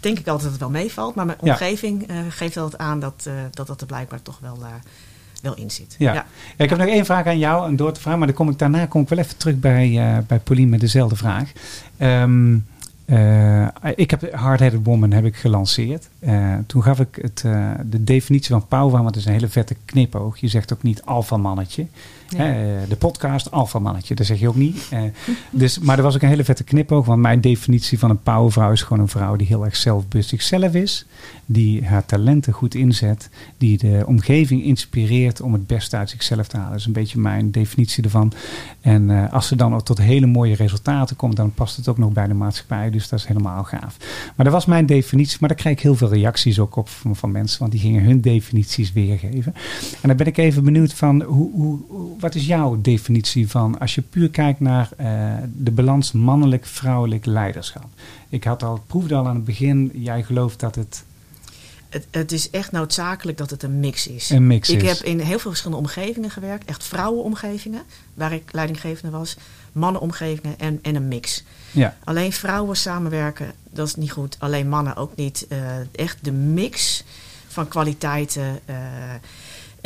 [0.00, 1.14] denk ik altijd dat het wel meevalt.
[1.14, 4.58] Maar mijn omgeving eh, geeft altijd aan dat, eh, dat dat er blijkbaar toch wel,
[4.62, 4.68] eh,
[5.42, 5.94] wel in zit.
[5.98, 6.12] Ja.
[6.12, 8.50] Ja, ik heb nog één vraag aan jou en door te vragen, maar dan kom
[8.50, 11.52] ik, daarna kom ik wel even terug bij, eh bij Pauline met dezelfde vraag.
[11.96, 12.56] Ehm,
[13.04, 16.08] eh, ik heb Hard-Headed Woman heb ik gelanceerd.
[16.18, 17.44] Eh, toen gaf ik het,
[17.90, 20.38] de definitie van power, want het is een hele vette knipoog.
[20.38, 21.86] Je zegt ook niet alfa mannetje.
[22.32, 22.38] Eh,
[22.88, 24.86] de podcast alfa mannetje, dat zeg je ook niet.
[24.90, 25.00] Eh,
[25.50, 28.72] dus, maar er was ook een hele vette knipoog, want mijn definitie van een powervrouw
[28.72, 31.06] is gewoon een vrouw die heel erg zelfbewust zichzelf is.
[31.46, 33.30] Die haar talenten goed inzet.
[33.58, 36.70] Die de omgeving inspireert om het beste uit zichzelf te halen.
[36.70, 38.32] Dat is een beetje mijn definitie ervan.
[38.80, 41.98] En eh, als ze dan ook tot hele mooie resultaten komt, dan past het ook
[41.98, 42.90] nog bij de maatschappij.
[42.90, 43.96] Dus dat is helemaal gaaf.
[44.36, 45.36] Maar dat was mijn definitie.
[45.40, 47.58] Maar daar krijg ik heel veel reacties ook op van, mensen.
[47.58, 49.54] Want die gingen hun definities weergeven.
[50.00, 51.80] En dan ben ik even benieuwd van, hoe, hoe-
[52.18, 57.86] wat is jouw definitie van, als je puur kijkt naar eh, de balans mannelijk-vrouwelijk leiderschap.
[58.28, 61.04] Ik had al, proefde al aan het begin, jij gelooft dat het
[61.88, 64.30] Het, het is echt noodzakelijk dat het een mix is.
[64.30, 64.88] een mix ik is.
[64.88, 66.64] heb in heel veel verschillende omgevingen gewerkt.
[66.68, 67.82] Echt vrouwenomgevingen,
[68.14, 69.36] waar ik leidinggevende was.
[69.72, 71.44] Mannenomgevingen en, en een mix.
[71.70, 74.36] Ja, Alleen vrouwen samenwerken, dat is niet goed.
[74.38, 75.46] Alleen mannen ook niet.
[75.48, 75.58] Eh,
[75.92, 77.04] echt de mix
[77.48, 78.60] van kwaliteiten.
[78.64, 78.76] eh,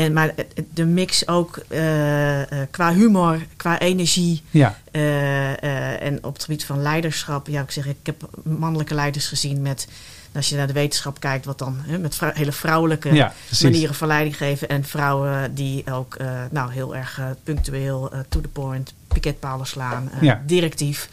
[0.00, 0.34] En, maar
[0.74, 4.42] de mix ook eh, eh, qua humor, qua energie.
[4.50, 7.46] Ja, eh, en op het gebied van leiderschap.
[7.46, 9.88] Ja, ik zeg, ik heb mannelijke leiders gezien met.
[10.34, 13.32] Als je naar de wetenschap kijkt, wat dan hè, met vrou- hele vrouwelijke ja
[13.62, 14.68] manieren van leiding geven.
[14.68, 16.16] En vrouwen die ook
[16.50, 20.42] nou, heel erg punctueel, to the point, piketpalen slaan, Ja.
[20.46, 21.08] directief.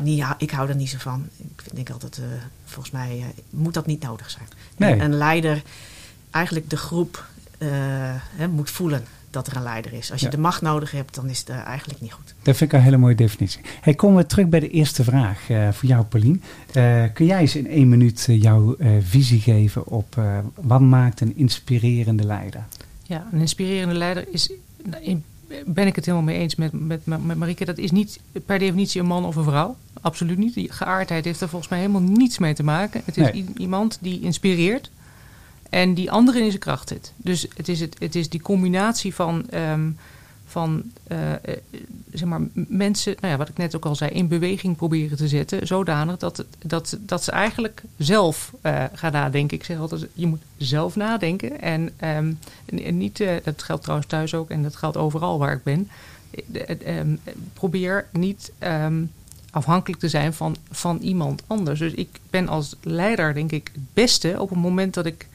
[0.00, 1.28] Niet, ik hou er niet zo van.
[1.38, 2.20] Ik vind- denk altijd,
[2.64, 4.48] volgens mij moet dat niet nodig zijn.
[4.76, 5.00] Nee.
[5.00, 5.62] Een leider,
[6.30, 7.24] eigenlijk de groep
[8.36, 10.10] hè, moet voelen dat er een leider is.
[10.10, 10.32] Als je Ja.
[10.32, 12.34] de macht nodig hebt, dan is het eh, eigenlijk niet goed.
[12.42, 13.60] Dat vind ik een hele mooie definitie.
[13.80, 16.42] Hey, komen we terug bij de eerste vraag eh, voor jou, Paulien.
[16.72, 20.80] Eh, kun jij eens in één minuut eh, jouw eh, visie geven op eh, wat
[20.80, 22.64] maakt een inspirerende leider?
[23.02, 24.50] Ja, een inspirerende leider is.
[24.84, 25.22] nou,
[25.66, 27.64] Ben ik het helemaal mee eens met, met, met Marieke?
[27.64, 29.76] Dat is niet per definitie een man of een vrouw.
[30.00, 30.54] Absoluut niet.
[30.54, 33.02] Die geaardheid heeft er volgens mij helemaal niets mee te maken.
[33.04, 33.44] Het is Nee.
[33.56, 34.90] iemand die inspireert
[35.70, 37.12] en die anderen in zijn kracht zet.
[37.16, 39.90] Dus het is, het, het is die combinatie van, ehm,
[40.46, 41.38] van eh, eh,
[42.12, 45.28] zeg maar, mensen, nou ja, wat ik net ook al zei, in beweging proberen te
[45.28, 45.66] zetten.
[45.66, 49.56] Zodanig dat, dat, dat ze eigenlijk zelf eh, gaan nadenken.
[49.56, 51.60] Ik zeg altijd, je moet zelf nadenken.
[51.60, 52.32] En, ehm,
[52.96, 55.88] niet, dat geldt trouwens thuis ook en dat geldt overal waar ik ben.
[56.30, 57.16] Eh, eh, ehm,
[57.52, 58.52] probeer niet
[59.50, 61.78] afhankelijk te zijn van, van iemand anders.
[61.78, 65.28] Dus ik ben als leider, denk ik, het beste op het moment dat ik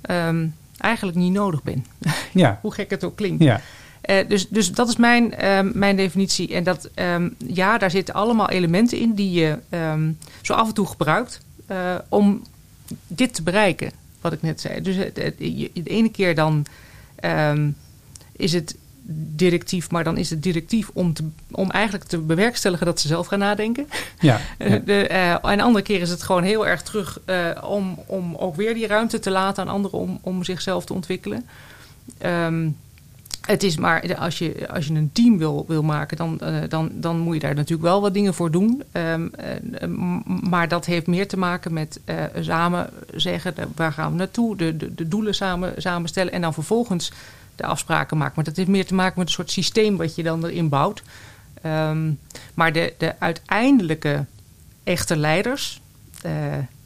[0.00, 0.46] ehm,
[0.78, 1.86] eigenlijk niet nodig ben.
[2.32, 3.42] Ja, Hoe gek het ook klinkt.
[3.42, 3.60] ja,
[4.00, 6.54] Eh, dus, dus dat is mijn, ehm, mijn definitie.
[6.54, 9.58] En dat, ehm, ja, daar zitten allemaal elementen in die je
[10.42, 12.42] zo af en toe gebruikt eh, om
[13.06, 14.80] dit te bereiken, wat ik net zei.
[14.80, 16.66] Dus de ene keer dan
[18.32, 18.76] is het
[19.12, 23.26] directief, maar dan is het directief om, te, om eigenlijk te bewerkstelligen dat ze zelf
[23.26, 23.88] gaan nadenken.
[24.20, 24.40] ja.
[24.58, 24.78] Ja.
[24.78, 28.56] De, eh, en andere keer is het gewoon heel erg terug eh, om, om ook
[28.56, 31.46] weer die ruimte te laten aan anderen om, om zichzelf te ontwikkelen.
[32.18, 32.68] Ehm,
[33.40, 36.90] het is maar als je, als je een team wil, wil maken, dan, eh, dan,
[36.92, 38.82] dan moet je daar natuurlijk wel wat dingen voor doen.
[38.92, 39.88] Ehm, eh,
[40.50, 42.00] maar dat heeft meer te maken met
[42.40, 47.12] samen zeggen waar gaan we naartoe, de, de, de doelen samen, samenstellen en dan vervolgens
[47.60, 48.32] de afspraken maken.
[48.36, 51.02] Maar dat heeft meer te maken met een soort systeem wat je dan erin bouwt.
[51.62, 52.10] Ehm,
[52.54, 54.24] maar de, de uiteindelijke
[54.84, 55.80] echte leiders,
[56.22, 56.32] eh,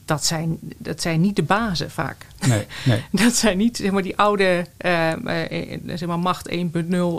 [0.05, 2.27] dat, zijn, dat zijn niet de bazen vaak.
[2.49, 3.03] Nee, nee.
[3.25, 6.55] Dat zijn niet zeg maar, die oude eh, eh, zeg maar, macht 1.0,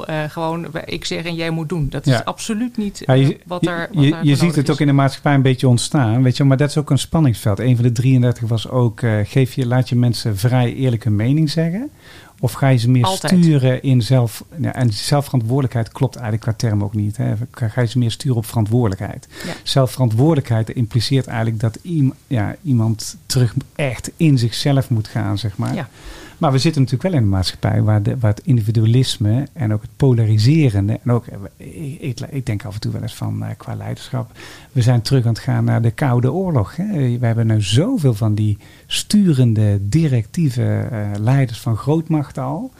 [0.05, 1.89] eh, gewoon ik zeg en jij moet doen.
[1.89, 2.13] Dat Ja.
[2.19, 4.93] is absoluut niet Ja, je wat daar wat je, je ziet het ook in de
[4.93, 7.59] maatschappij een beetje ontstaan, weet je, maar dat is ook een spanningsveld.
[7.59, 11.89] Een van de 33 was ook, geef je, laat je mensen vrij eerlijke mening zeggen?
[12.39, 13.43] Of ga je ze meer Altijd.
[13.43, 14.43] sturen in zelf...
[14.61, 17.17] Ja, en zelfverantwoordelijkheid klopt eigenlijk qua term ook niet.
[17.17, 17.33] Hè?
[17.51, 19.27] Ga je ze meer sturen op verantwoordelijkheid?
[19.45, 19.53] Ja.
[19.63, 21.79] Zelfverantwoordelijkheid impliceert eigenlijk dat
[22.27, 25.73] ja, iemand terug echt in zichzelf moet gaan, zeg maar.
[25.73, 25.89] Ja.
[26.37, 29.81] Maar we zitten natuurlijk wel in een maatschappij waar, de, waar het individualisme en ook
[29.81, 30.99] het polariserende.
[31.03, 33.75] En ook, eh, ik, ik, ik denk af en toe wel eens van eh, qua
[33.75, 34.31] leiderschap.
[34.71, 36.75] We zijn terug aan het gaan naar de Koude Oorlog.
[36.75, 37.17] Hè.
[37.19, 42.71] We hebben nu zoveel van die sturende, directieve eh, leiders van grootmachten al.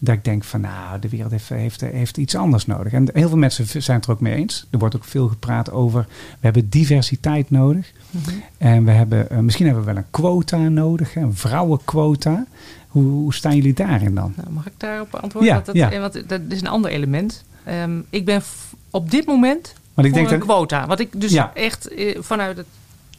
[0.00, 2.92] Dat ik denk van nou, de wereld heeft, heeft, heeft iets anders nodig.
[2.92, 4.66] En heel veel mensen zijn het er ook mee eens.
[4.70, 6.06] Er wordt ook veel gepraat over.
[6.08, 7.92] We hebben diversiteit nodig.
[8.10, 8.30] Mhm.
[8.58, 12.46] En we hebben, misschien hebben we wel een quota nodig, een vrouwenquota.
[12.88, 14.32] Hoe, hoe staan jullie daarin dan?
[14.36, 15.52] Nou, mag ik daarop antwoorden?
[15.54, 15.90] Ja, dat, ja.
[15.92, 17.44] eh, want dat is een ander element.
[17.64, 18.42] Ehm, ik ben
[18.90, 20.48] op dit moment Want ik denk een dat.
[20.48, 20.86] quota.
[20.86, 21.50] Wat ik dus Ja.
[21.54, 22.66] echt eh, vanuit, het,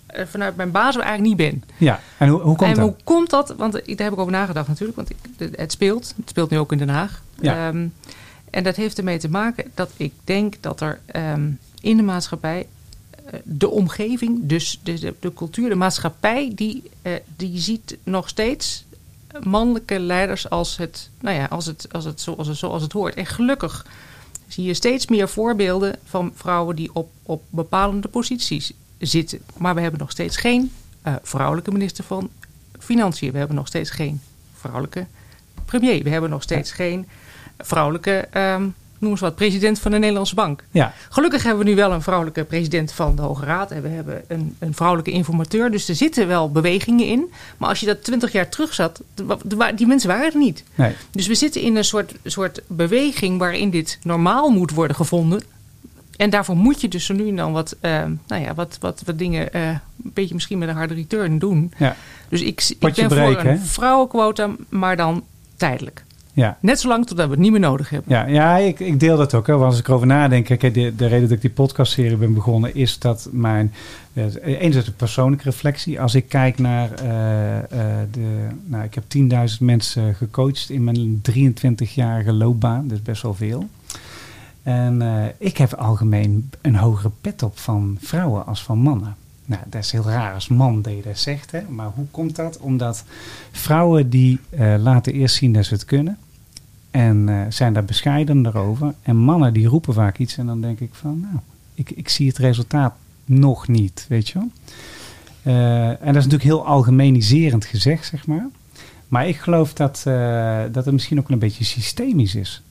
[0.05, 1.63] eh, vanuit mijn basis eigenlijk niet ben.
[1.77, 2.84] Ja, en hoe, hoe komt en dat?
[2.86, 3.53] hoe komt dat?
[3.58, 4.97] Want daar heb ik over nagedacht natuurlijk.
[4.97, 6.13] Want ik, het speelt.
[6.17, 7.21] Het speelt nu ook in Den Haag.
[7.39, 7.67] Ja.
[7.67, 7.88] Ehm,
[8.49, 11.49] en dat heeft ermee te maken dat ik denk dat er ehm,
[11.82, 12.67] in de maatschappij
[13.25, 16.84] eh, de omgeving, dus de, de, de cultuur, de maatschappij, die,
[17.36, 18.86] die ziet nog steeds
[19.43, 23.13] mannelijke leiders als het, nou ja, als het, als het, zoals, het, zoals het hoort.
[23.13, 23.85] En gelukkig
[24.47, 29.39] zie je steeds meer voorbeelden van vrouwen die op, op bepalende posities zitten.
[29.57, 32.29] Maar we hebben nog steeds geen eh, vrouwelijke minister van
[32.79, 33.31] Financiën.
[33.31, 34.21] We hebben nog steeds geen
[34.53, 35.05] vrouwelijke
[35.65, 36.03] premier.
[36.03, 37.07] We hebben nog steeds geen
[37.57, 38.67] vrouwelijke, ehm,
[38.99, 40.63] noem eens wat, president van de Nederlandse Bank.
[40.71, 43.71] Ja, Gelukkig hebben we nu wel een vrouwelijke president van de Hoge Raad.
[43.71, 45.71] En we hebben een, een vrouwelijke informateur.
[45.71, 47.31] Dus er zitten wel bewegingen in.
[47.57, 49.01] Maar als je dat twintig jaar terug zat,
[49.75, 50.63] die mensen waren er niet.
[50.75, 50.93] nee.
[51.12, 55.43] Dus we zitten in een soort, soort beweging waarin dit normaal moet worden gevonden.
[56.17, 59.01] En daarvoor moet je dus zo nu en dan wat, eh, nou ja, wat, wat,
[59.05, 59.81] wat dingen, eh, een
[60.13, 61.73] beetje misschien met een harde return doen.
[61.77, 61.95] Ja.
[62.29, 63.57] Dus ik, ik ben voor een hè?
[63.57, 65.23] vrouwenquota, maar dan
[65.57, 66.03] tijdelijk.
[66.33, 66.57] Ja.
[66.61, 68.13] Net zolang totdat we het niet meer nodig hebben.
[68.13, 69.47] Ja, ja ik, ik deel dat ook.
[69.47, 69.53] Hè.
[69.53, 72.75] Want Als ik erover nadenk, kijk, de, de reden dat ik die podcastserie ben begonnen,
[72.75, 73.73] is dat mijn.
[74.13, 76.01] eh, Enerzijds een persoonlijke reflectie.
[76.01, 76.91] Als ik kijk naar.
[76.93, 77.63] eh, eh,
[78.11, 82.87] de, nou, ik heb 10.000 mensen gecoacht in mijn 23-jarige loopbaan.
[82.87, 83.69] Dat is best wel veel.
[84.63, 85.01] En
[85.37, 89.15] ik heb algemeen een hogere pet op van vrouwen als van mannen.
[89.50, 91.52] Nou, dat is heel raar als man dat dat zegt.
[91.52, 91.62] Hè?
[91.70, 92.58] Maar hoe komt dat?
[92.58, 93.04] Omdat
[93.52, 96.18] vrouwen die eh, laten eerst zien dat ze het kunnen.
[96.91, 98.93] En eh, zijn daar bescheiden over.
[99.02, 100.38] En mannen die roepen vaak iets.
[100.38, 101.36] En dan denk ik van, nou,
[101.74, 102.93] ik, ik zie het resultaat
[103.26, 104.50] nog niet, weet je wel.
[105.43, 108.47] Eh, en dat is natuurlijk heel algemeniserend gezegd, zeg maar.
[109.08, 110.02] Maar ik geloof dat,
[110.72, 112.62] dat het misschien ook een beetje systemisch is.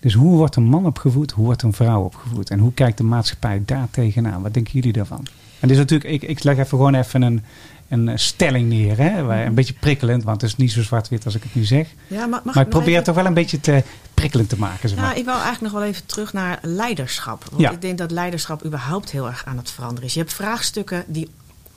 [0.00, 1.30] Dus hoe wordt een man opgevoed?
[1.30, 2.50] Hoe wordt een vrouw opgevoed?
[2.50, 4.42] En hoe kijkt de maatschappij daar tegenaan?
[4.42, 5.26] Wat denken jullie daarvan?
[5.60, 7.44] En dit is natuurlijk, ik, ik leg even gewoon even een,
[7.88, 8.96] een stelling neer.
[8.98, 9.22] Hè?
[9.22, 11.86] Waar- Een beetje prikkelend, want het is niet zo zwart-wit als ik het nu zeg.
[12.06, 13.82] Ja, maar, Maar ik probeer het toch wel een beetje te
[14.14, 14.88] prikkelend te maken.
[14.88, 15.08] Zeg maar.
[15.10, 17.44] Ja, ik wil eigenlijk nog wel even terug naar leiderschap.
[17.50, 17.70] Want Ja.
[17.70, 20.14] ik denk dat leiderschap überhaupt heel erg aan het veranderen is.
[20.14, 21.28] Je hebt vraagstukken die,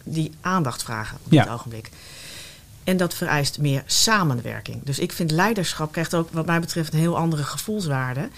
[0.03, 1.43] die aandacht vragen op Ja.
[1.43, 1.89] dit ogenblik.
[2.83, 4.79] En dat vereist meer samenwerking.
[4.83, 8.29] Dus ik vind leiderschap krijgt ook wat mij betreft een heel andere gevoelswaarde.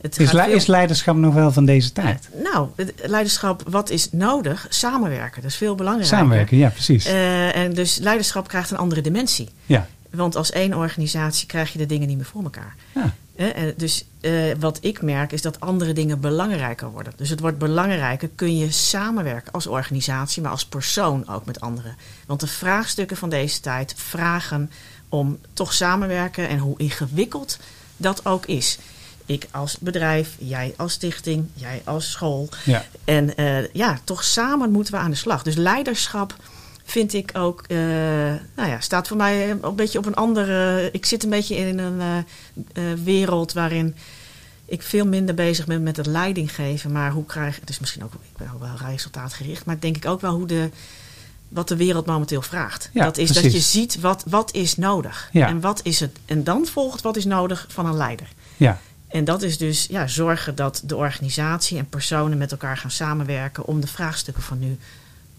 [0.00, 2.28] Het is, veel- is leiderschap nog wel van deze tijd?
[2.52, 4.66] Nou, leiderschap, wat is nodig?
[4.68, 5.42] Samenwerken.
[5.42, 6.16] Dat is veel belangrijker.
[6.16, 7.04] Samenwerken, ja, precies.
[7.04, 9.48] Eh, en dus leiderschap krijgt een andere dimensie.
[9.66, 9.86] ja.
[10.10, 12.74] Want als één organisatie krijg je de dingen niet meer voor elkaar.
[12.94, 13.14] Ja.
[13.36, 17.12] En dus eh, wat ik merk is dat andere dingen belangrijker worden.
[17.16, 21.96] Dus het wordt belangrijker, kun je samenwerken als organisatie, maar als persoon ook met anderen.
[22.26, 24.70] Want de vraagstukken van deze tijd vragen
[25.08, 27.58] om toch samenwerken en hoe ingewikkeld
[27.96, 28.78] dat ook is.
[29.28, 32.48] Ik als bedrijf, jij als stichting, jij als school.
[32.64, 32.84] Ja.
[33.04, 35.42] En eh, ja, toch samen moeten we aan de slag.
[35.42, 36.34] Dus leiderschap
[36.90, 37.78] vind ik ook, eh,
[38.56, 40.88] nou ja, staat voor mij een beetje op een andere.
[40.92, 42.18] Ik zit een beetje in een eh,
[42.90, 43.96] eh, wereld waarin
[44.64, 46.92] ik veel minder bezig ben met het leiding geven.
[46.92, 50.20] Maar hoe krijg het is misschien ook, ik ben wel resultaatgericht, maar denk ik ook
[50.20, 50.70] wel hoe de.
[51.48, 52.90] Wat de wereld momenteel vraagt.
[52.92, 55.28] Ja, dat is dat je ziet wat, wat is nodig.
[55.32, 55.46] Ja.
[55.46, 56.18] En wat is het.
[56.24, 58.28] En dan volgt wat is nodig van een leider.
[58.56, 58.80] Ja.
[59.08, 63.64] En dat is dus ja, zorgen dat de organisatie en personen met elkaar gaan samenwerken
[63.66, 64.78] om de vraagstukken van nu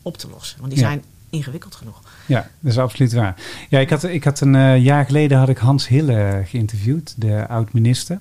[0.01, 0.59] op te lossen.
[0.59, 0.87] Want die Ja.
[0.87, 2.01] zijn ingewikkeld genoeg.
[2.25, 3.35] Ja, dat is absoluut waar.
[3.69, 7.47] Ja, ik had, ik had een eh, jaar geleden had ik Hans Hille geïnterviewd, de
[7.47, 8.19] oud-minister.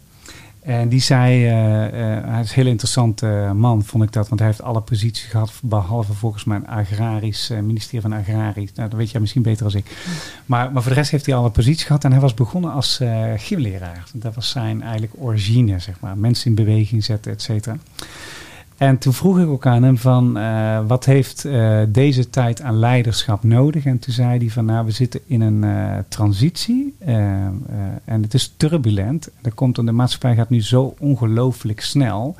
[0.60, 3.22] En die zei, eh, eh, hij is een heel interessant
[3.54, 4.28] man, vond ik dat.
[4.28, 8.72] Want hij heeft alle posities gehad, behalve volgens mij een agrarisch, eh, ministerie van Agrarisch.
[8.72, 9.96] Nou, dat weet jij misschien beter als ik.
[10.46, 12.04] Maar, maar voor de rest heeft hij alle posities gehad.
[12.04, 13.00] En hij was begonnen als
[13.36, 14.04] gymleraar.
[14.12, 16.18] Dat was zijn eigenlijk origine, zeg maar.
[16.18, 17.76] Mensen in beweging zetten, et cetera.
[18.78, 22.78] En toen vroeg ik ook aan hem van, eh, wat heeft eh, deze tijd aan
[22.78, 23.84] leiderschap nodig?
[23.84, 28.54] En toen zei hij van, nou, we zitten in een eh, transitie en het is
[28.56, 29.30] turbulent.
[29.40, 32.36] Dat komt de maatschappij gaat nu zo ongelooflijk snel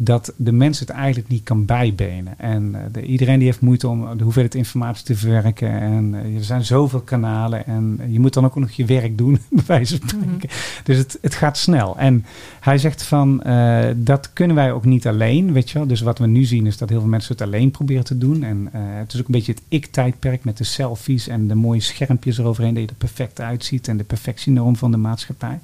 [0.00, 2.38] dat de mens het eigenlijk niet kan bijbenen.
[2.38, 5.80] En eh, de, iedereen die heeft moeite om de hoeveelheid informatie te verwerken.
[5.80, 9.38] En eh, er zijn zoveel kanalen en je moet dan ook nog je werk doen,
[9.50, 10.48] bij wijze van spreken.
[10.84, 11.98] Dus het, het gaat snel.
[11.98, 12.24] En
[12.60, 15.86] hij zegt van, eh, dat kunnen wij ook niet alleen, weet je wel.
[15.86, 18.42] Dus wat we nu zien is dat heel veel mensen het alleen proberen te doen.
[18.42, 22.38] En het is ook een beetje het ik-tijdperk met de selfies en de mooie schermpjes
[22.38, 25.58] eroverheen, dat je er perfect uitziet en de perfectienorm van de maatschappij.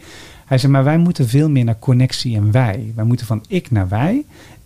[0.44, 2.92] Hij zei, maar wij moeten veel meer naar connectie en wij.
[2.94, 4.24] Wij moeten van ik naar wij.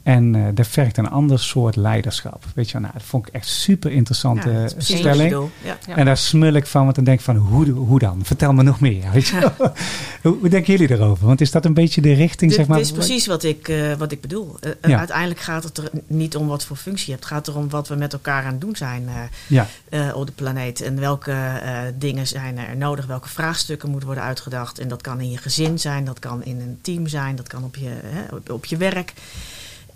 [0.08, 2.44] En eh dat vergt een ander soort leiderschap.
[2.54, 5.30] Weet je wel, nou, dat vond ik echt super interessante Ja, dat je stelling.
[5.64, 5.78] Ja.
[5.86, 5.96] Ja.
[5.96, 8.20] En daar smul ik van, want dan denk ik van, hoe, hoe dan?
[8.22, 9.10] Vertel me nog meer.
[9.12, 9.50] Weet je
[10.22, 11.26] hoe, denken jullie erover?
[11.26, 12.76] Want is dat een beetje de richting, Dit, zeg maar?
[12.78, 14.56] dit is precies wat ik, eh, wat ik bedoel.
[14.80, 14.98] Eh.
[14.98, 17.24] Uiteindelijk gaat het er niet om wat voor functie je hebt.
[17.24, 20.32] Het gaat erom wat we met elkaar aan het doen zijn eh, eh, op de
[20.32, 20.80] planeet.
[20.80, 24.78] En welke eh, dingen zijn er nodig, welke vraagstukken moeten worden uitgedacht.
[24.78, 27.64] En dat kan in je gezin zijn, dat kan in een team zijn, dat kan
[27.64, 27.90] op je,
[28.50, 29.12] op je werk.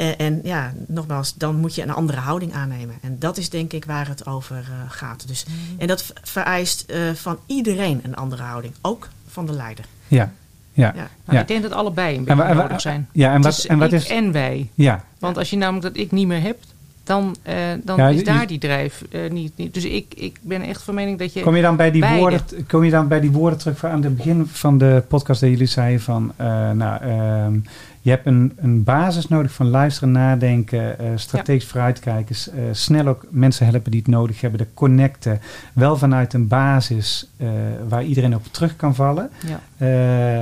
[0.03, 2.94] En, en ja, nogmaals, dan moet je een andere houding aannemen.
[3.03, 5.28] En dat is denk ik waar het over eh, gaat.
[5.28, 5.44] Dus,
[5.78, 9.84] En dat vereist eh, van iedereen een andere houding, ook van de leider.
[10.09, 10.32] ja,
[10.72, 10.86] ja.
[10.86, 10.92] Ja.
[10.94, 11.40] Nou, Ja.
[11.40, 13.09] Ik denk dat allebei een En beetje wa- nodig zijn.
[13.12, 14.09] Ja, en wat, is en wat ik is...
[14.09, 14.68] en wij.
[14.74, 16.66] Ja, Want als je namelijk dat ik niet meer hebt,
[17.05, 19.74] dan, eh, dan Ja, is je- daar die drijf niet, niet.
[19.74, 21.40] Dus ik, ik ben echt van mening dat je...
[21.40, 22.18] kom je dan bij die beide.
[22.20, 25.40] woorden, kom je dan bij die woorden terug van aan het begin van de podcast
[25.40, 27.59] dat jullie zeiden van, eh, nou, ehm,
[28.03, 33.26] je hebt een, een basis nodig van luisteren, nadenken, eh, strategisch vooruitkijken, eh, snel ook
[33.30, 35.40] mensen helpen die het nodig hebben, de connecten,
[35.72, 37.48] wel vanuit een basis eh,
[37.88, 39.30] waar iedereen op terug kan vallen.
[39.46, 39.61] Ja.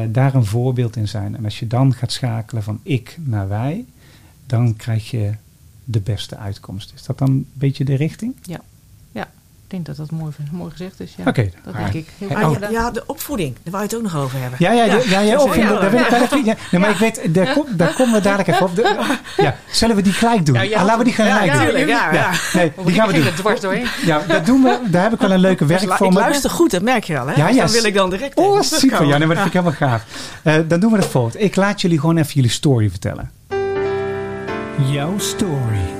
[0.06, 1.36] daar een voorbeeld in zijn.
[1.36, 3.84] En als je dan gaat schakelen van ik naar wij,
[4.46, 5.30] dan krijg je
[5.84, 6.92] de beste uitkomst.
[6.94, 8.34] Is dat dan een beetje de richting?
[8.42, 8.61] Ja.
[9.71, 9.77] Ja.
[9.77, 11.14] denk dat dat mooi, mooi gezegd is.
[11.16, 11.25] Ja.
[11.27, 11.51] Oké.
[11.64, 11.81] Dat Ah.
[11.81, 12.09] denk ik.
[12.18, 12.71] Heel Ah, oh.
[12.71, 13.55] ja, de opvoeding.
[13.55, 14.59] Daar wou je het ook nog over hebben.
[14.59, 16.45] Ja, ja, ja, ja, ja, opvoeding, Ja, daar wil ik wel even...
[16.45, 18.77] Ja, nee, maar ik weet, daar, kom, daar komen we dadelijk even op.
[18.77, 20.55] De- ja, zullen we die gelijk doen?
[20.55, 20.77] Ja, ja.
[20.79, 21.62] Ah, laten we die gelijk Ja, doen.
[21.62, 22.31] tuurlijk, ja, ja.
[22.53, 23.35] Nee, die gaan we doen.
[23.35, 23.87] dwars doorheen.
[24.05, 24.79] Ja, dat doen we.
[24.87, 26.12] Daar heb ik wel een leuke Dus la- werkvorm.
[26.12, 27.27] ik luister goed, dat merk je wel.
[27.27, 27.35] Hè?
[27.35, 29.07] Ja, Dus ja, dan wil ik dan direct Oh, even super.
[29.07, 30.05] Ja, nee, maar dat vind ik helemaal gaaf.
[30.43, 31.39] Eh, dan doen we het volgende.
[31.39, 33.31] Ik laat jullie gewoon even jullie story vertellen.
[34.91, 35.99] Jouw story.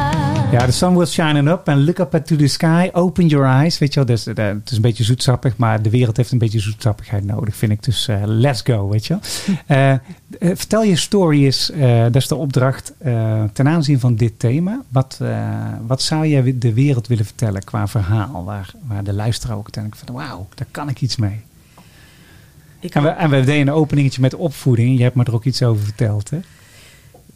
[0.51, 2.89] Ja, the sun will shine up and look up to the sky.
[2.93, 3.77] Open your eyes.
[3.77, 6.37] Weet je wel, dus, eh, het is een beetje zoetsappig, maar de wereld heeft een
[6.37, 7.83] beetje zoetsappigheid nodig, vind ik.
[7.83, 9.21] Dus eh, let's go, weet je wel.
[9.65, 9.93] Eh,
[10.39, 11.71] vertel je story is,
[12.03, 12.93] dat is de opdracht
[13.53, 14.81] ten aanzien van dit thema.
[14.89, 15.19] Wat,
[15.85, 18.43] wat zou jij de wereld willen vertellen qua verhaal?
[18.43, 21.41] Waar, waar de luisteraar ook uiteindelijk van, wauw, daar kan ik iets mee.
[22.79, 24.97] Ik En we, en we deden een openingetje met opvoeding.
[24.97, 26.39] Je hebt me er ook iets over verteld, hè?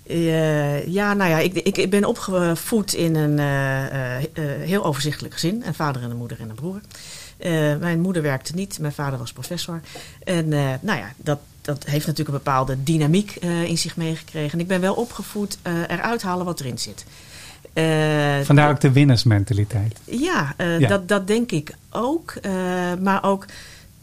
[0.08, 4.24] Eh, ja, nou ja, ik, ik, ik ben opgevoed in een eh, eh,
[4.62, 5.64] heel overzichtelijk gezin.
[5.66, 6.80] Een vader en een moeder en een broer.
[7.80, 9.82] Mijn moeder werkte niet, mijn vader was professor.
[10.24, 10.50] En
[10.80, 13.36] nou ja, dat, dat heeft natuurlijk een bepaalde dynamiek
[13.66, 14.52] in zich meegekregen.
[14.52, 17.06] En ik ben wel opgevoed eruit halen wat erin zit.
[18.46, 20.00] Vandaar ook de winnersmentaliteit.
[20.04, 20.88] ja, Ja.
[20.88, 22.34] Dat, dat denk ik ook.
[23.02, 23.46] Maar ook,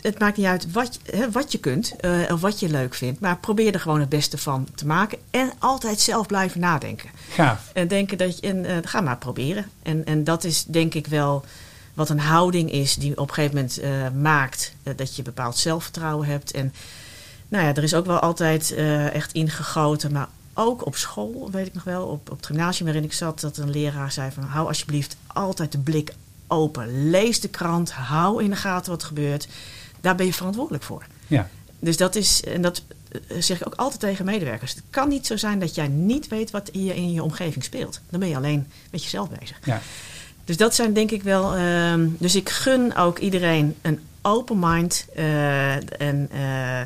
[0.02, 2.94] het maakt niet uit wat, je- hè, wat je kunt eh, of wat je leuk
[2.94, 3.20] vindt.
[3.20, 5.18] Maar probeer er gewoon het beste van te maken.
[5.30, 7.10] En altijd zelf blijven nadenken.
[7.30, 7.70] Gaaf.
[7.74, 9.66] En denken dat je, en, eh, ga maar proberen.
[9.82, 11.44] En, en dat is denk ik wel
[11.94, 13.90] wat een houding is die op een gegeven moment eh,
[14.22, 16.50] maakt dat je bepaald zelfvertrouwen hebt.
[16.50, 16.72] En
[17.48, 18.72] nou ja, er is ook wel altijd
[19.12, 23.04] echt ingegoten, maar ook op school, weet ik nog wel, op, op het gymnasium waarin
[23.04, 26.14] ik zat, dat een leraar zei van hou alsjeblieft altijd de blik
[26.46, 27.10] open.
[27.10, 29.48] Lees de krant, hou in de gaten wat er gebeurt.
[30.02, 31.06] Daar ben je verantwoordelijk voor.
[31.26, 31.48] Ja.
[31.78, 34.74] Dus dat is, en dat eh, zeg ik ook altijd tegen medewerkers.
[34.74, 38.00] Het kan niet zo zijn dat jij niet weet wat hier in je omgeving speelt.
[38.10, 39.58] Dan ben je alleen met jezelf bezig.
[39.64, 39.80] Ja.
[40.44, 41.54] Dus dat zijn denk ik wel.
[41.54, 45.06] ehm, dus ik gun ook iedereen een open mind.
[45.14, 46.80] eh, en eh,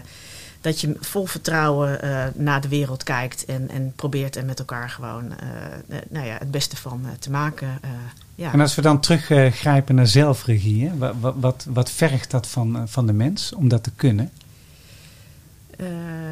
[0.60, 2.00] dat je vol vertrouwen
[2.34, 3.44] naar de wereld kijkt.
[3.44, 5.32] En, en probeert er met elkaar gewoon
[6.08, 7.80] nou ja, het beste van te maken.
[8.36, 8.52] Ja.
[8.52, 12.76] En als we dan teruggrijpen naar zelfregie, hè, wat, wat, wat, wat vergt dat van,
[12.76, 14.30] eh, van de mens om dat te kunnen?
[15.76, 15.86] Eh,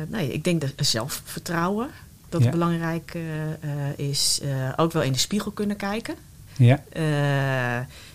[0.08, 1.88] nee, ik denk dat zelfvertrouwen
[2.28, 2.50] dat Ja.
[2.50, 4.40] belangrijk eh, is.
[4.76, 6.14] Ook wel in de spiegel kunnen kijken.
[6.56, 6.82] Ja,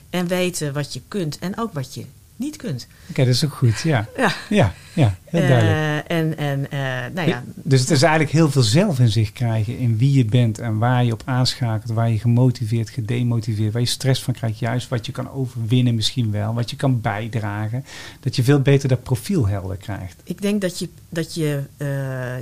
[0.10, 2.88] en weten wat je kunt en ook wat je niet kunt.
[3.10, 3.80] oké, dat is ook goed.
[3.80, 4.32] Ja, Ja.
[4.50, 6.08] ja, ja heel duidelijk.
[6.08, 6.80] Eh, en en eh,
[7.14, 10.78] nou ja, Dus het is eigenlijk heel veel zelfinzicht krijgen in wie je bent en
[10.78, 15.06] waar je op aanschakelt, waar je gemotiveerd, gedemotiveerd, waar je stress van krijgt, juist wat
[15.06, 17.86] je kan overwinnen misschien wel, wat je kan bijdragen.
[18.20, 20.22] Dat je veel beter dat profiel helder krijgt.
[20.24, 21.88] ik denk dat je, dat je, eh,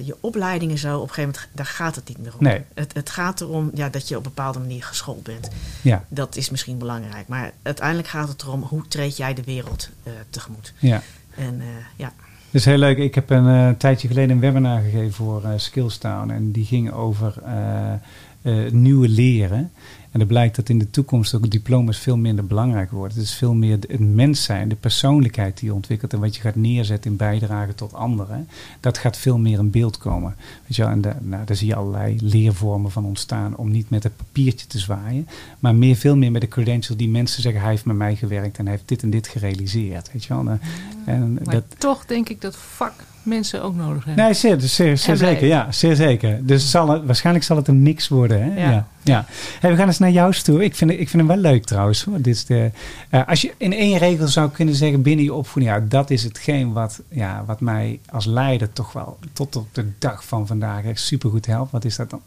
[0.05, 2.43] je opleidingen zo op een gegeven moment, daar gaat het niet meer om.
[2.43, 2.61] Nee.
[2.73, 5.49] Het, het gaat erom ja, dat je op een bepaalde manier geschoold bent.
[5.81, 7.27] Ja, Dat is misschien belangrijk.
[7.27, 10.73] Maar uiteindelijk gaat het erom hoe treed jij de wereld eh, tegemoet.
[10.79, 11.01] ja.
[11.35, 12.13] En eh, ja,
[12.51, 12.97] Dat is heel leuk.
[12.97, 16.29] Ik heb een eh, tijdje geleden een webinar gegeven voor eh Skillstown.
[16.29, 19.71] En die ging over eh, nieuwe leren.
[20.17, 23.17] En er blijkt dat in de toekomst ook diploma's veel minder belangrijk worden.
[23.17, 26.13] Het is veel meer het mens zijn, de persoonlijkheid die je ontwikkelt.
[26.13, 28.47] En wat je gaat neerzetten in bijdrage tot anderen.
[28.79, 30.35] Dat gaat veel meer in beeld komen.
[30.61, 30.91] Weet je wel?
[30.91, 33.55] En nou, daar zie je allerlei leervormen van ontstaan.
[33.55, 35.27] Om niet met het papiertje te zwaaien.
[35.59, 37.61] Maar meer, veel meer met de credential die mensen zeggen.
[37.61, 40.11] Hij heeft met mij gewerkt en hij heeft dit en dit gerealiseerd.
[40.11, 40.47] Weet je wel?
[40.47, 40.61] En,
[41.05, 42.93] en Maar dat, toch denk ik dat vak
[43.27, 44.23] mensen ook nodig hebben.
[44.23, 45.47] Nee, zeer, zeer, zeker.
[45.47, 46.45] Ja, zeer zeker.
[46.45, 48.41] Dus zal het, waarschijnlijk zal het een mix worden.
[48.43, 48.61] Hè?
[48.61, 48.71] Ja.
[48.71, 48.87] Ja.
[49.03, 49.25] Ja.
[49.59, 50.63] Hey, we gaan eens naar jou toe.
[50.63, 52.03] Ik vind, ik vind hem wel leuk trouwens.
[52.03, 52.15] Hoor.
[52.17, 52.71] Dit is de,
[53.09, 55.75] eh, als je in één regel zou kunnen zeggen binnen je opvoeding.
[55.75, 59.85] Ja, dat is hetgeen wat, ja, wat mij als leider toch wel tot op de
[59.99, 61.71] dag van vandaag echt supergoed helpt.
[61.71, 62.21] Wat is dat dan?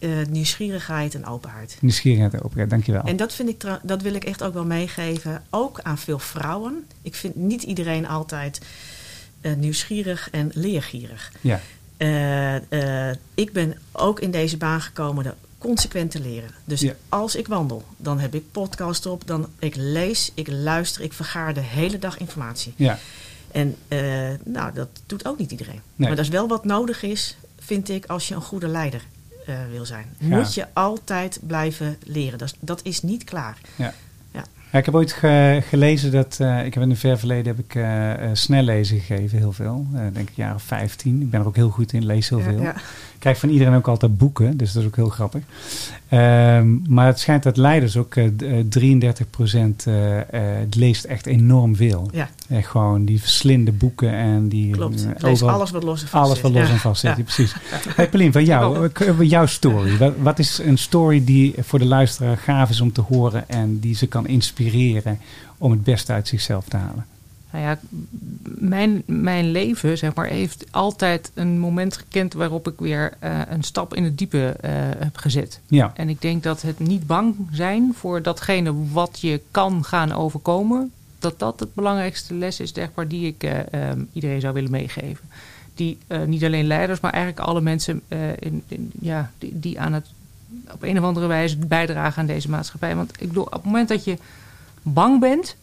[0.00, 1.76] eh, nieuwsgierigheid en openheid.
[1.80, 2.70] Nieuwsgierigheid en openheid.
[2.70, 3.02] Dankjewel.
[3.02, 6.86] En dat, vind ik, dat wil ik echt ook wel meegeven, ook aan veel vrouwen.
[7.02, 8.66] Ik vind niet iedereen altijd eh,
[9.56, 11.32] nieuwsgierig en leergierig.
[11.40, 11.60] Ja,
[11.96, 16.50] Eh, eh, ik ben ook in deze baan gekomen de consequent te leren.
[16.64, 16.94] Dus Ja.
[17.08, 21.54] als ik wandel, dan heb ik podcast op, dan ik lees, ik luister, ik vergaar
[21.54, 22.72] de hele dag informatie.
[22.76, 22.98] ja.
[23.50, 23.98] En eh,
[24.44, 25.80] nou, dat doet ook niet iedereen.
[25.96, 26.08] Nee.
[26.08, 29.02] Maar dat is wel wat nodig is, vind ik, als je een goede leider
[29.46, 30.06] eh, wil zijn.
[30.18, 30.36] Ja.
[30.36, 32.38] Moet je altijd blijven leren.
[32.38, 33.58] Dat is, dat is niet klaar.
[33.76, 33.94] Ja,
[34.78, 37.74] ik heb ooit ge- gelezen dat, eh, ik heb in een ver verleden heb ik
[37.74, 39.86] eh, eh, snellezen gegeven, heel veel.
[40.12, 41.20] Denk ik jaar of 15.
[41.22, 42.60] Ik ben er ook heel goed in, lees heel veel.
[42.62, 42.74] ja.
[43.20, 45.42] Krijg van iedereen ook altijd boeken, dus dat is ook heel grappig.
[46.08, 49.86] Ehm, maar het schijnt dat leiders ook eh, d- eh, 33 procent
[50.70, 52.08] leest echt enorm veel.
[52.12, 55.04] Ja, Echt gewoon die verslinden boeken en die klopt.
[55.04, 56.42] eh, lees alles wat los en vast alles zit.
[56.42, 56.72] wat los Ja.
[56.72, 57.22] en vast zit, Ja.
[57.22, 57.54] precies.
[57.94, 59.96] Hey, Paulien, van jou, eh, jouw story.
[59.98, 63.78] Wat, wat is een story die voor de luisteraar gaaf is om te horen en
[63.80, 65.18] die ze kan inspireren
[65.58, 67.06] om het beste uit zichzelf te halen?
[67.52, 67.78] Nou ja,
[68.42, 73.62] mijn, mijn leven zeg maar, heeft altijd een moment gekend waarop ik weer eh, een
[73.62, 75.60] stap in het diepe eh, heb gezet.
[75.66, 80.12] Ja, En ik denk dat het niet bang zijn voor datgene wat je kan gaan
[80.12, 84.54] overkomen, dat dat het belangrijkste les is, zeg maar, die ik eh, ehm, iedereen zou
[84.54, 85.24] willen meegeven.
[85.74, 88.02] Die niet alleen leiders, maar eigenlijk alle mensen
[88.38, 90.06] in, in- ja, die, die aan het
[90.72, 92.96] op een of andere wijze bijdragen aan deze maatschappij.
[92.96, 94.16] Want ik bedoel, op het moment dat je
[94.82, 95.56] bang bent,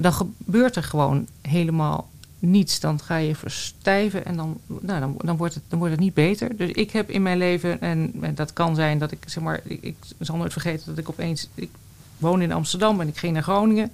[0.00, 2.80] dan gebeurt er gewoon helemaal niets.
[2.80, 6.14] Dan ga je verstijven en dan, nou, dan, dan, wordt, het, dan wordt het niet
[6.14, 6.56] beter.
[6.56, 9.60] Dus ik heb in mijn leven, en, en dat kan zijn dat ik, zeg maar,
[9.64, 11.70] ik, zal nooit vergeten dat ik opeens, ik
[12.18, 13.92] woon in Amsterdam en ik ging naar Groningen.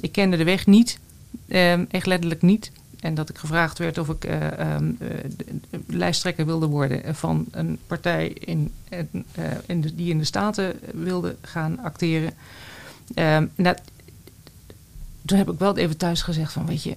[0.00, 0.98] Ik kende de weg niet,
[1.48, 2.72] ehm, echt letterlijk niet.
[3.00, 8.72] En dat ik gevraagd werd of ik de lijsttrekker wilde worden van een partij in,
[8.88, 8.98] eh,
[9.66, 12.32] in die in de Staten wilde gaan acteren.
[13.14, 13.46] Ehm,
[15.30, 16.96] toen heb ik wel even thuis gezegd van, weet je,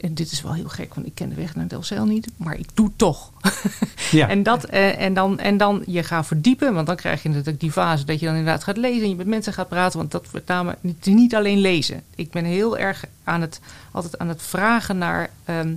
[0.00, 2.54] en dit is wel heel gek, want ik ken de weg naar Delcel niet, maar
[2.54, 3.30] ik doe toch.
[4.10, 4.28] ja.
[4.28, 7.60] En, dat, eh, en, dan, en dan je gaat verdiepen, want dan krijg je natuurlijk
[7.60, 9.98] die fase dat je dan inderdaad gaat lezen en je met mensen gaat praten.
[9.98, 12.02] Want dat wordt namelijk niet, niet alleen lezen.
[12.14, 13.60] Ik ben heel erg aan het,
[13.90, 15.74] altijd aan het vragen naar ehm,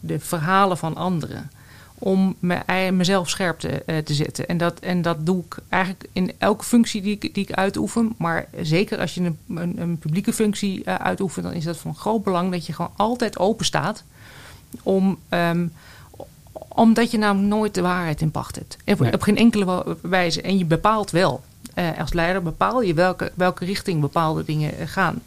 [0.00, 1.50] de verhalen van anderen.
[1.98, 4.48] Om me, mezelf scherp te, eh, te zetten.
[4.48, 8.14] En dat, en dat doe ik eigenlijk in elke functie die ik, die ik uitoefen.
[8.18, 11.94] Maar zeker als je een, een, een publieke functie eh, uitoefent, dan is dat van
[11.94, 14.04] groot belang dat je gewoon altijd open staat
[14.82, 15.18] om.
[15.28, 15.66] ehm,
[16.68, 18.76] omdat je namelijk nooit de waarheid in pacht hebt.
[18.86, 19.12] Op, Nee.
[19.12, 20.42] op geen enkele wijze.
[20.42, 21.42] En je bepaalt wel.
[21.74, 25.22] Eh, als leider bepaal je welke, welke richting bepaalde dingen gaan.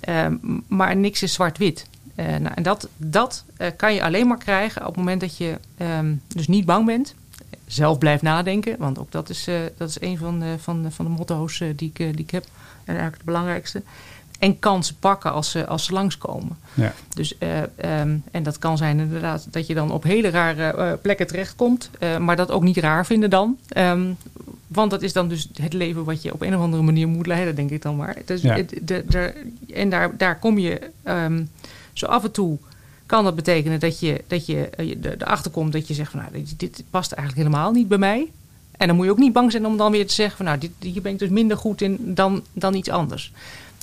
[0.00, 0.34] Ehm,
[0.66, 1.86] maar niks is zwart-wit.
[2.16, 5.36] Eh, nou, en dat, dat eh, kan je alleen maar krijgen op het moment dat
[5.36, 7.14] je ehm, dus niet bang bent.
[7.66, 8.74] Zelf blijft nadenken.
[8.78, 11.58] Want ook dat is, eh, dat is een van, de- van, de- van de motto's
[11.58, 12.44] die, ik, die ik heb.
[12.44, 13.82] En eigenlijk het belangrijkste.
[14.38, 16.56] En kansen pakken als ze, als ze langskomen.
[16.74, 16.92] ja.
[17.14, 21.26] Dus, eh, ehm, en dat kan zijn inderdaad dat je dan op hele rare plekken
[21.26, 21.90] terechtkomt.
[22.20, 23.58] maar dat ook niet raar vinden dan.
[23.68, 24.12] Ehm,
[24.66, 27.26] want dat is dan dus het leven wat je op een of andere manier moet
[27.26, 28.16] leiden, denk ik dan maar.
[28.24, 28.54] Dus, Ja.
[28.56, 29.34] het- de, de,
[29.74, 30.90] en daar, daar kom je
[31.98, 32.58] zo af en toe.
[33.06, 36.44] Kan dat betekenen dat je, dat je eh, erachter komt dat je zegt van nou,
[36.56, 38.30] dit, past eigenlijk helemaal niet bij mij.
[38.76, 40.58] En dan moet je ook niet bang zijn om dan weer te zeggen van nou,
[40.58, 43.32] dit, hier ben ik dus minder goed in dan, dan iets anders.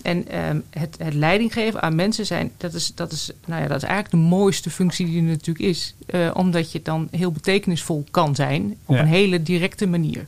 [0.02, 3.68] En ehm, het, het leiding geven aan mensen zijn, dat is, dat, is, nou ja,
[3.68, 5.96] dat is eigenlijk de mooiste functie die er natuurlijk is.
[6.06, 9.02] Eh, omdat je dan heel betekenisvol kan zijn op Ja.
[9.02, 10.28] een hele directe manier.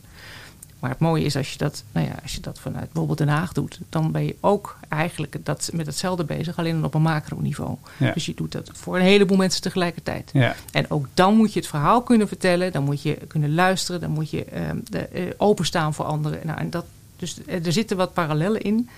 [0.85, 3.27] Maar het mooie is als je dat, nou ja, als je dat vanuit bijvoorbeeld Den
[3.27, 7.01] Haag doet, dan ben je ook eigenlijk dat, met hetzelfde bezig, alleen dan op een
[7.01, 7.77] macroniveau.
[7.97, 8.11] Ja.
[8.11, 10.29] Dus je doet dat voor een heleboel mensen tegelijkertijd.
[10.33, 10.55] ja.
[10.71, 12.71] En ook dan moet je het verhaal kunnen vertellen.
[12.71, 14.01] Dan moet je kunnen luisteren.
[14.01, 16.39] Dan moet je ehm, de, eh, openstaan voor anderen.
[16.43, 18.89] Nou, en dat, dus eh, er zitten wat parallellen in.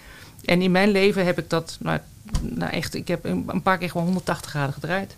[0.46, 2.00] En in mijn leven heb ik dat nou,
[2.42, 2.94] nou echt...
[2.94, 5.16] Ik heb een, een paar keer gewoon 180 graden gedraaid.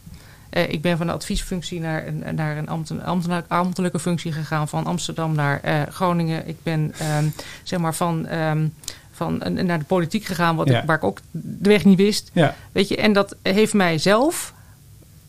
[0.50, 4.68] Eh, ik ben van de adviesfunctie naar een, naar een ambten- ambtelijk- ambtelijke functie gegaan.
[4.68, 6.48] Van Amsterdam naar eh, Groningen.
[6.48, 7.26] Ik ben ehm,
[7.64, 8.68] zeg maar van, ehm,
[9.12, 10.56] van eh, naar de politiek gegaan.
[10.56, 10.80] Wat Ja.
[10.82, 12.30] ik, waar ik ook de weg niet wist.
[12.34, 12.56] ja.
[12.72, 14.54] Weet je, en dat heeft mij zelf,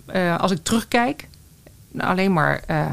[0.06, 1.28] eh, als ik terugkijk,
[1.88, 2.86] nou, alleen maar eh,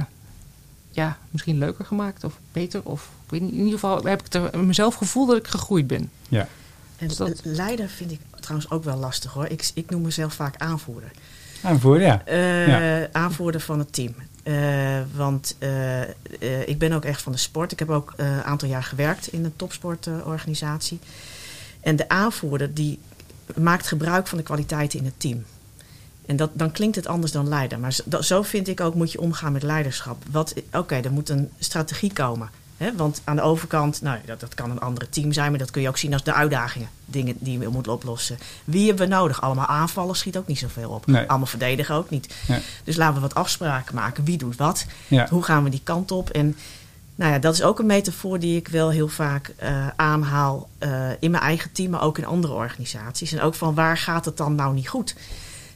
[0.91, 2.81] ja, misschien leuker gemaakt of beter.
[2.83, 5.87] Of ik weet niet, in ieder geval heb ik er mezelf gevoel dat ik gegroeid
[5.87, 6.09] ben.
[6.29, 6.47] ja.
[6.97, 9.45] En Dus dat- leider vind ik trouwens ook wel lastig hoor.
[9.47, 11.11] Ik, ik noem mezelf vaak aanvoerder.
[11.63, 12.21] Aanvoer, ja.
[12.25, 13.07] Eh, Ja.
[13.11, 14.15] Aanvoerder van het team.
[14.43, 14.55] Eh,
[15.15, 16.01] want eh,
[16.67, 17.71] ik ben ook echt van de sport.
[17.71, 20.99] Ik heb ook een aantal jaar gewerkt in een topsportorganisatie.
[21.81, 22.99] en de aanvoerder die
[23.55, 25.45] maakt gebruik van de kwaliteiten in het team.
[26.25, 27.79] En dat, dan klinkt het anders dan leider.
[27.79, 30.23] Maar zo, dat- zo vind ik ook moet je omgaan met leiderschap.
[30.31, 32.49] Wat- Oké, er moet een strategie komen.
[32.95, 35.81] Want aan de overkant, nou, dat, dat kan een andere team zijn, maar dat kun
[35.81, 36.89] je ook zien als de uitdagingen.
[37.05, 38.37] Dingen die je moet oplossen.
[38.63, 39.41] Wie hebben we nodig?
[39.41, 41.05] Allemaal aanvallen schiet ook niet zoveel op.
[41.05, 41.27] Nee.
[41.27, 42.35] Allemaal verdedigen ook niet.
[42.47, 42.59] Nee.
[42.83, 44.23] Dus laten we wat afspraken maken.
[44.23, 44.85] Wie doet wat?
[45.07, 45.27] Ja.
[45.29, 46.29] Hoe gaan we die kant op?
[46.29, 46.55] En
[47.15, 51.09] nou ja, dat is ook een metafoor die ik wel heel vaak eh, aanhaal eh,
[51.19, 53.31] in mijn eigen team, maar ook in andere organisaties.
[53.31, 55.15] En ook van waar gaat het dan nou niet goed?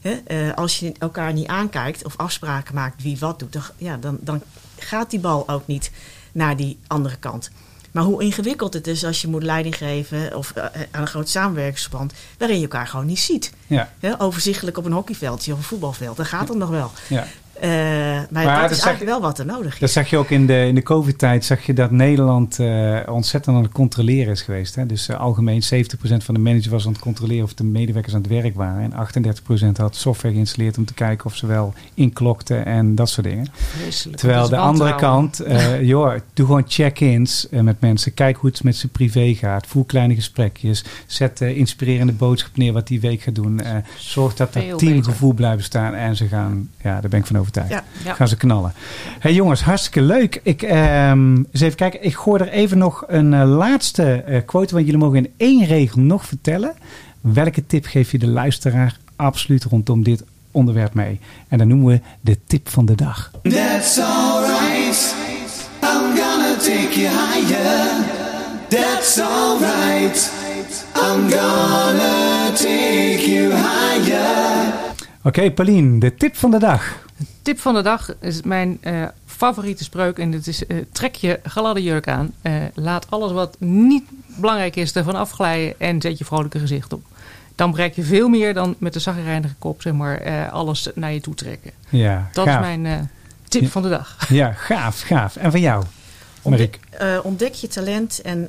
[0.02, 4.18] Eh, als je elkaar niet aankijkt of afspraken maakt wie wat doet, dan, ja, dan,
[4.22, 4.42] dan
[4.78, 5.92] gaat die bal ook niet
[6.32, 7.52] naar die andere kant.
[7.92, 11.30] Maar hoe ingewikkeld het is als je moet leiding geven of eh, aan een groot
[11.30, 13.52] samenwerkingsverband waarin je elkaar gewoon niet ziet.
[13.68, 13.90] Ja.
[14.18, 16.92] Overzichtelijk op een hockeyveldje of een voetbalveld, dat gaat dan nog wel.
[17.08, 17.28] Ja.
[17.62, 19.80] Eh, maar, Maar dat dat is eigenlijk je- wel wat er nodig is.
[19.80, 23.56] Dat zag je ook in de, in de COVID-tijd, zag je dat Nederland eh, ontzettend
[23.56, 24.76] aan het controleren is geweest.
[24.76, 24.86] Hè?
[24.86, 28.22] Dus eh, algemeen 70% van de managers was aan het controleren of de medewerkers aan
[28.22, 28.92] het werk waren.
[28.92, 33.28] En 38% had software geïnstalleerd om te kijken of ze wel inklokten en dat soort
[33.28, 33.48] dingen.
[33.54, 34.18] Vreselijk.
[34.18, 35.42] Terwijl Dat de andere kant,
[35.82, 38.14] joh, doe gewoon check-ins met mensen.
[38.14, 39.68] Kijk hoe het met ze privé gaat.
[39.68, 40.84] Voer kleine gesprekjes.
[41.06, 43.62] Zet inspirerende boodschap neer wat die week gaat doen.
[43.98, 45.94] Zorg dat er Veel teamgevoel blijft staan.
[45.94, 47.86] En ze gaan, ja, daar ben ik van overtuigd.
[48.04, 48.10] Ja.
[48.10, 48.14] Ja.
[48.14, 48.74] Gaan ze knallen.
[49.20, 50.40] hey jongens, hartstikke leuk.
[50.44, 52.04] Ik, ehm, eens even kijken.
[52.04, 54.74] Ik gooi er even nog een eh, laatste eh, quote.
[54.74, 56.74] Want jullie mogen in één regel nog vertellen.
[57.22, 61.20] Welke tip geef je de luisteraar absoluut rondom dit onderwerp mee?
[61.48, 63.32] En dan noemen we de tip van de dag.
[63.44, 65.16] That's alright.
[65.84, 68.06] I'm gonna take you higher.
[68.68, 70.32] That's alright.
[70.96, 74.74] I'm gonna take you higher.
[75.24, 77.06] Oké, Paulien, de tip van de dag.
[77.42, 80.18] Tip van de dag is mijn eh, favoriete spreuk.
[80.18, 82.34] En dat is: eh, trek je gladde jurk aan.
[82.42, 85.80] Eh, laat alles wat niet belangrijk is ervan afglijden.
[85.80, 87.04] En zet je vrolijke gezicht op.
[87.56, 91.14] Dan bereik je veel meer dan met de zagrijnige kop, zeg maar, eh, alles naar
[91.14, 91.72] je toe trekken.
[91.90, 92.56] Ja, Dat gaaf.
[92.56, 93.06] is mijn eh,
[93.48, 93.68] tip Ja.
[93.68, 94.30] van de dag.
[94.30, 95.36] Ja, gaaf, gaaf.
[95.36, 95.84] En van jou?
[96.44, 98.48] Ontdek, eh, ontdek je talent en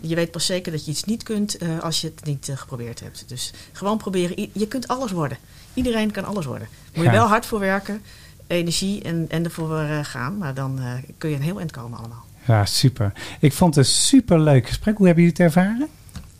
[0.00, 3.00] je weet pas zeker dat je iets niet kunt eh, als je het niet geprobeerd
[3.00, 3.24] hebt.
[3.26, 4.48] Dus gewoon proberen.
[4.52, 5.38] Je kunt alles worden.
[5.74, 6.68] Iedereen kan alles worden.
[6.94, 7.16] Moet je Ja.
[7.16, 8.02] wel hard voor werken,
[8.46, 10.38] energie en, en ervoor eh, gaan.
[10.38, 12.24] Maar dan eh, kun je een heel eind komen allemaal.
[12.46, 13.12] Ja, super.
[13.40, 14.96] Ik vond het een super leuk gesprek.
[14.96, 15.88] Hoe hebben jullie het ervaren?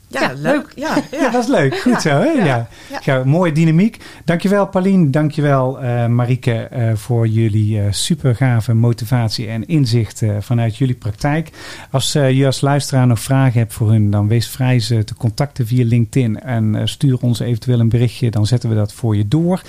[0.09, 0.73] Ja, Ja, leuk.
[0.85, 1.19] Ja, ja.
[1.19, 1.79] Ja, dat is leuk.
[1.79, 2.31] Goed zo, hè?
[2.31, 2.69] Ja.
[3.05, 3.99] ja, mooie dynamiek.
[4.25, 5.11] Dankjewel, Paulien.
[5.11, 11.51] Dankjewel, eh Marieke, eh, voor jullie eh super gave motivatie en inzicht vanuit jullie praktijk.
[11.91, 15.67] Als je als luisteraar nog vragen hebt voor hun, dan wees vrij ze te contacten
[15.67, 18.31] via LinkedIn en stuur ons eventueel een berichtje.
[18.31, 19.63] Dan zetten we dat voor je door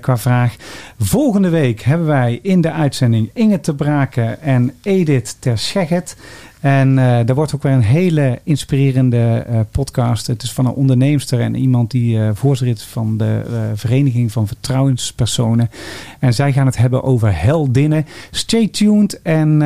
[0.00, 0.56] qua vraag.
[0.98, 6.16] Volgende week hebben wij in de uitzending Inge te Braken en Edith ter Schegget.
[6.66, 10.26] En eh er wordt ook weer een hele inspirerende eh, podcast.
[10.26, 13.42] Het is van een onderneemster en iemand die eh voorzitter is van de
[13.74, 15.70] Vereniging van Vertrouwenspersonen.
[16.18, 18.06] En zij gaan het hebben over heldinnen.
[18.30, 19.58] Stay tuned en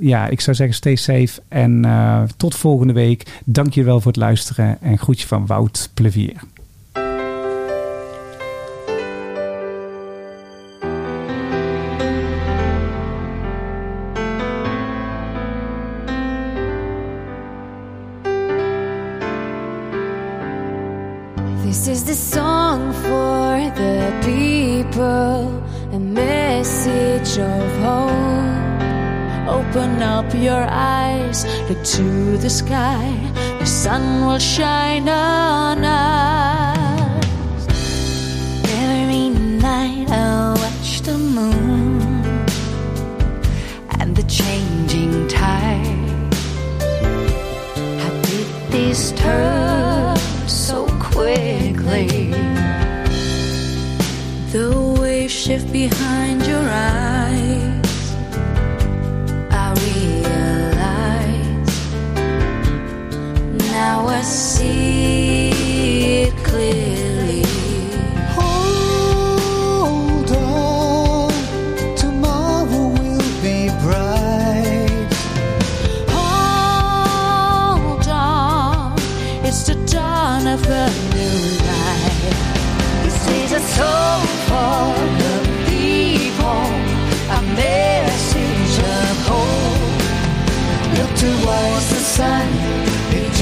[0.00, 1.40] ja, ik zou zeggen stay safe.
[1.48, 1.86] En
[2.36, 3.40] tot volgende week.
[3.44, 6.34] Dank je wel voor het luisteren en groetje van Wout Plevier.
[30.62, 33.10] Up your eyes, look to the sky,
[33.58, 37.66] the sun will shine on us.
[38.68, 39.28] Every
[39.60, 42.46] night I watch the moon
[43.98, 46.34] and the changing tide.
[48.00, 50.16] How did this turn
[50.48, 52.30] so quickly?
[54.52, 56.01] The waves shift behind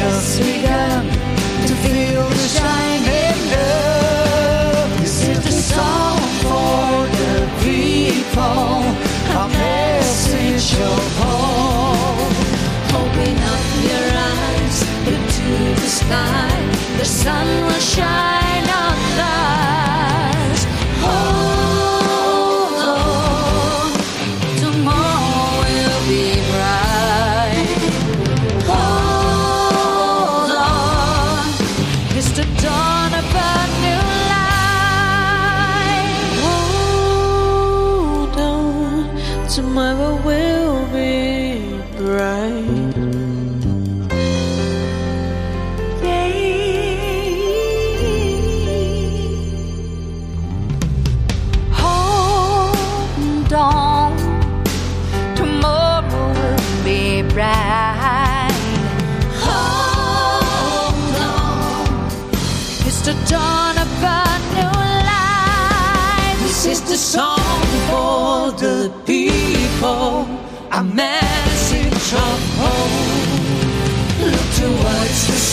[0.01, 1.05] just begun
[1.68, 4.90] to feel the shining love.
[5.01, 6.88] This is the song for
[7.20, 7.36] the
[7.66, 8.70] people,
[9.40, 12.34] a message of hope.
[13.01, 14.76] Open up your eyes,
[15.07, 15.51] look to
[15.82, 16.53] the sky.
[16.98, 18.39] The sun will shine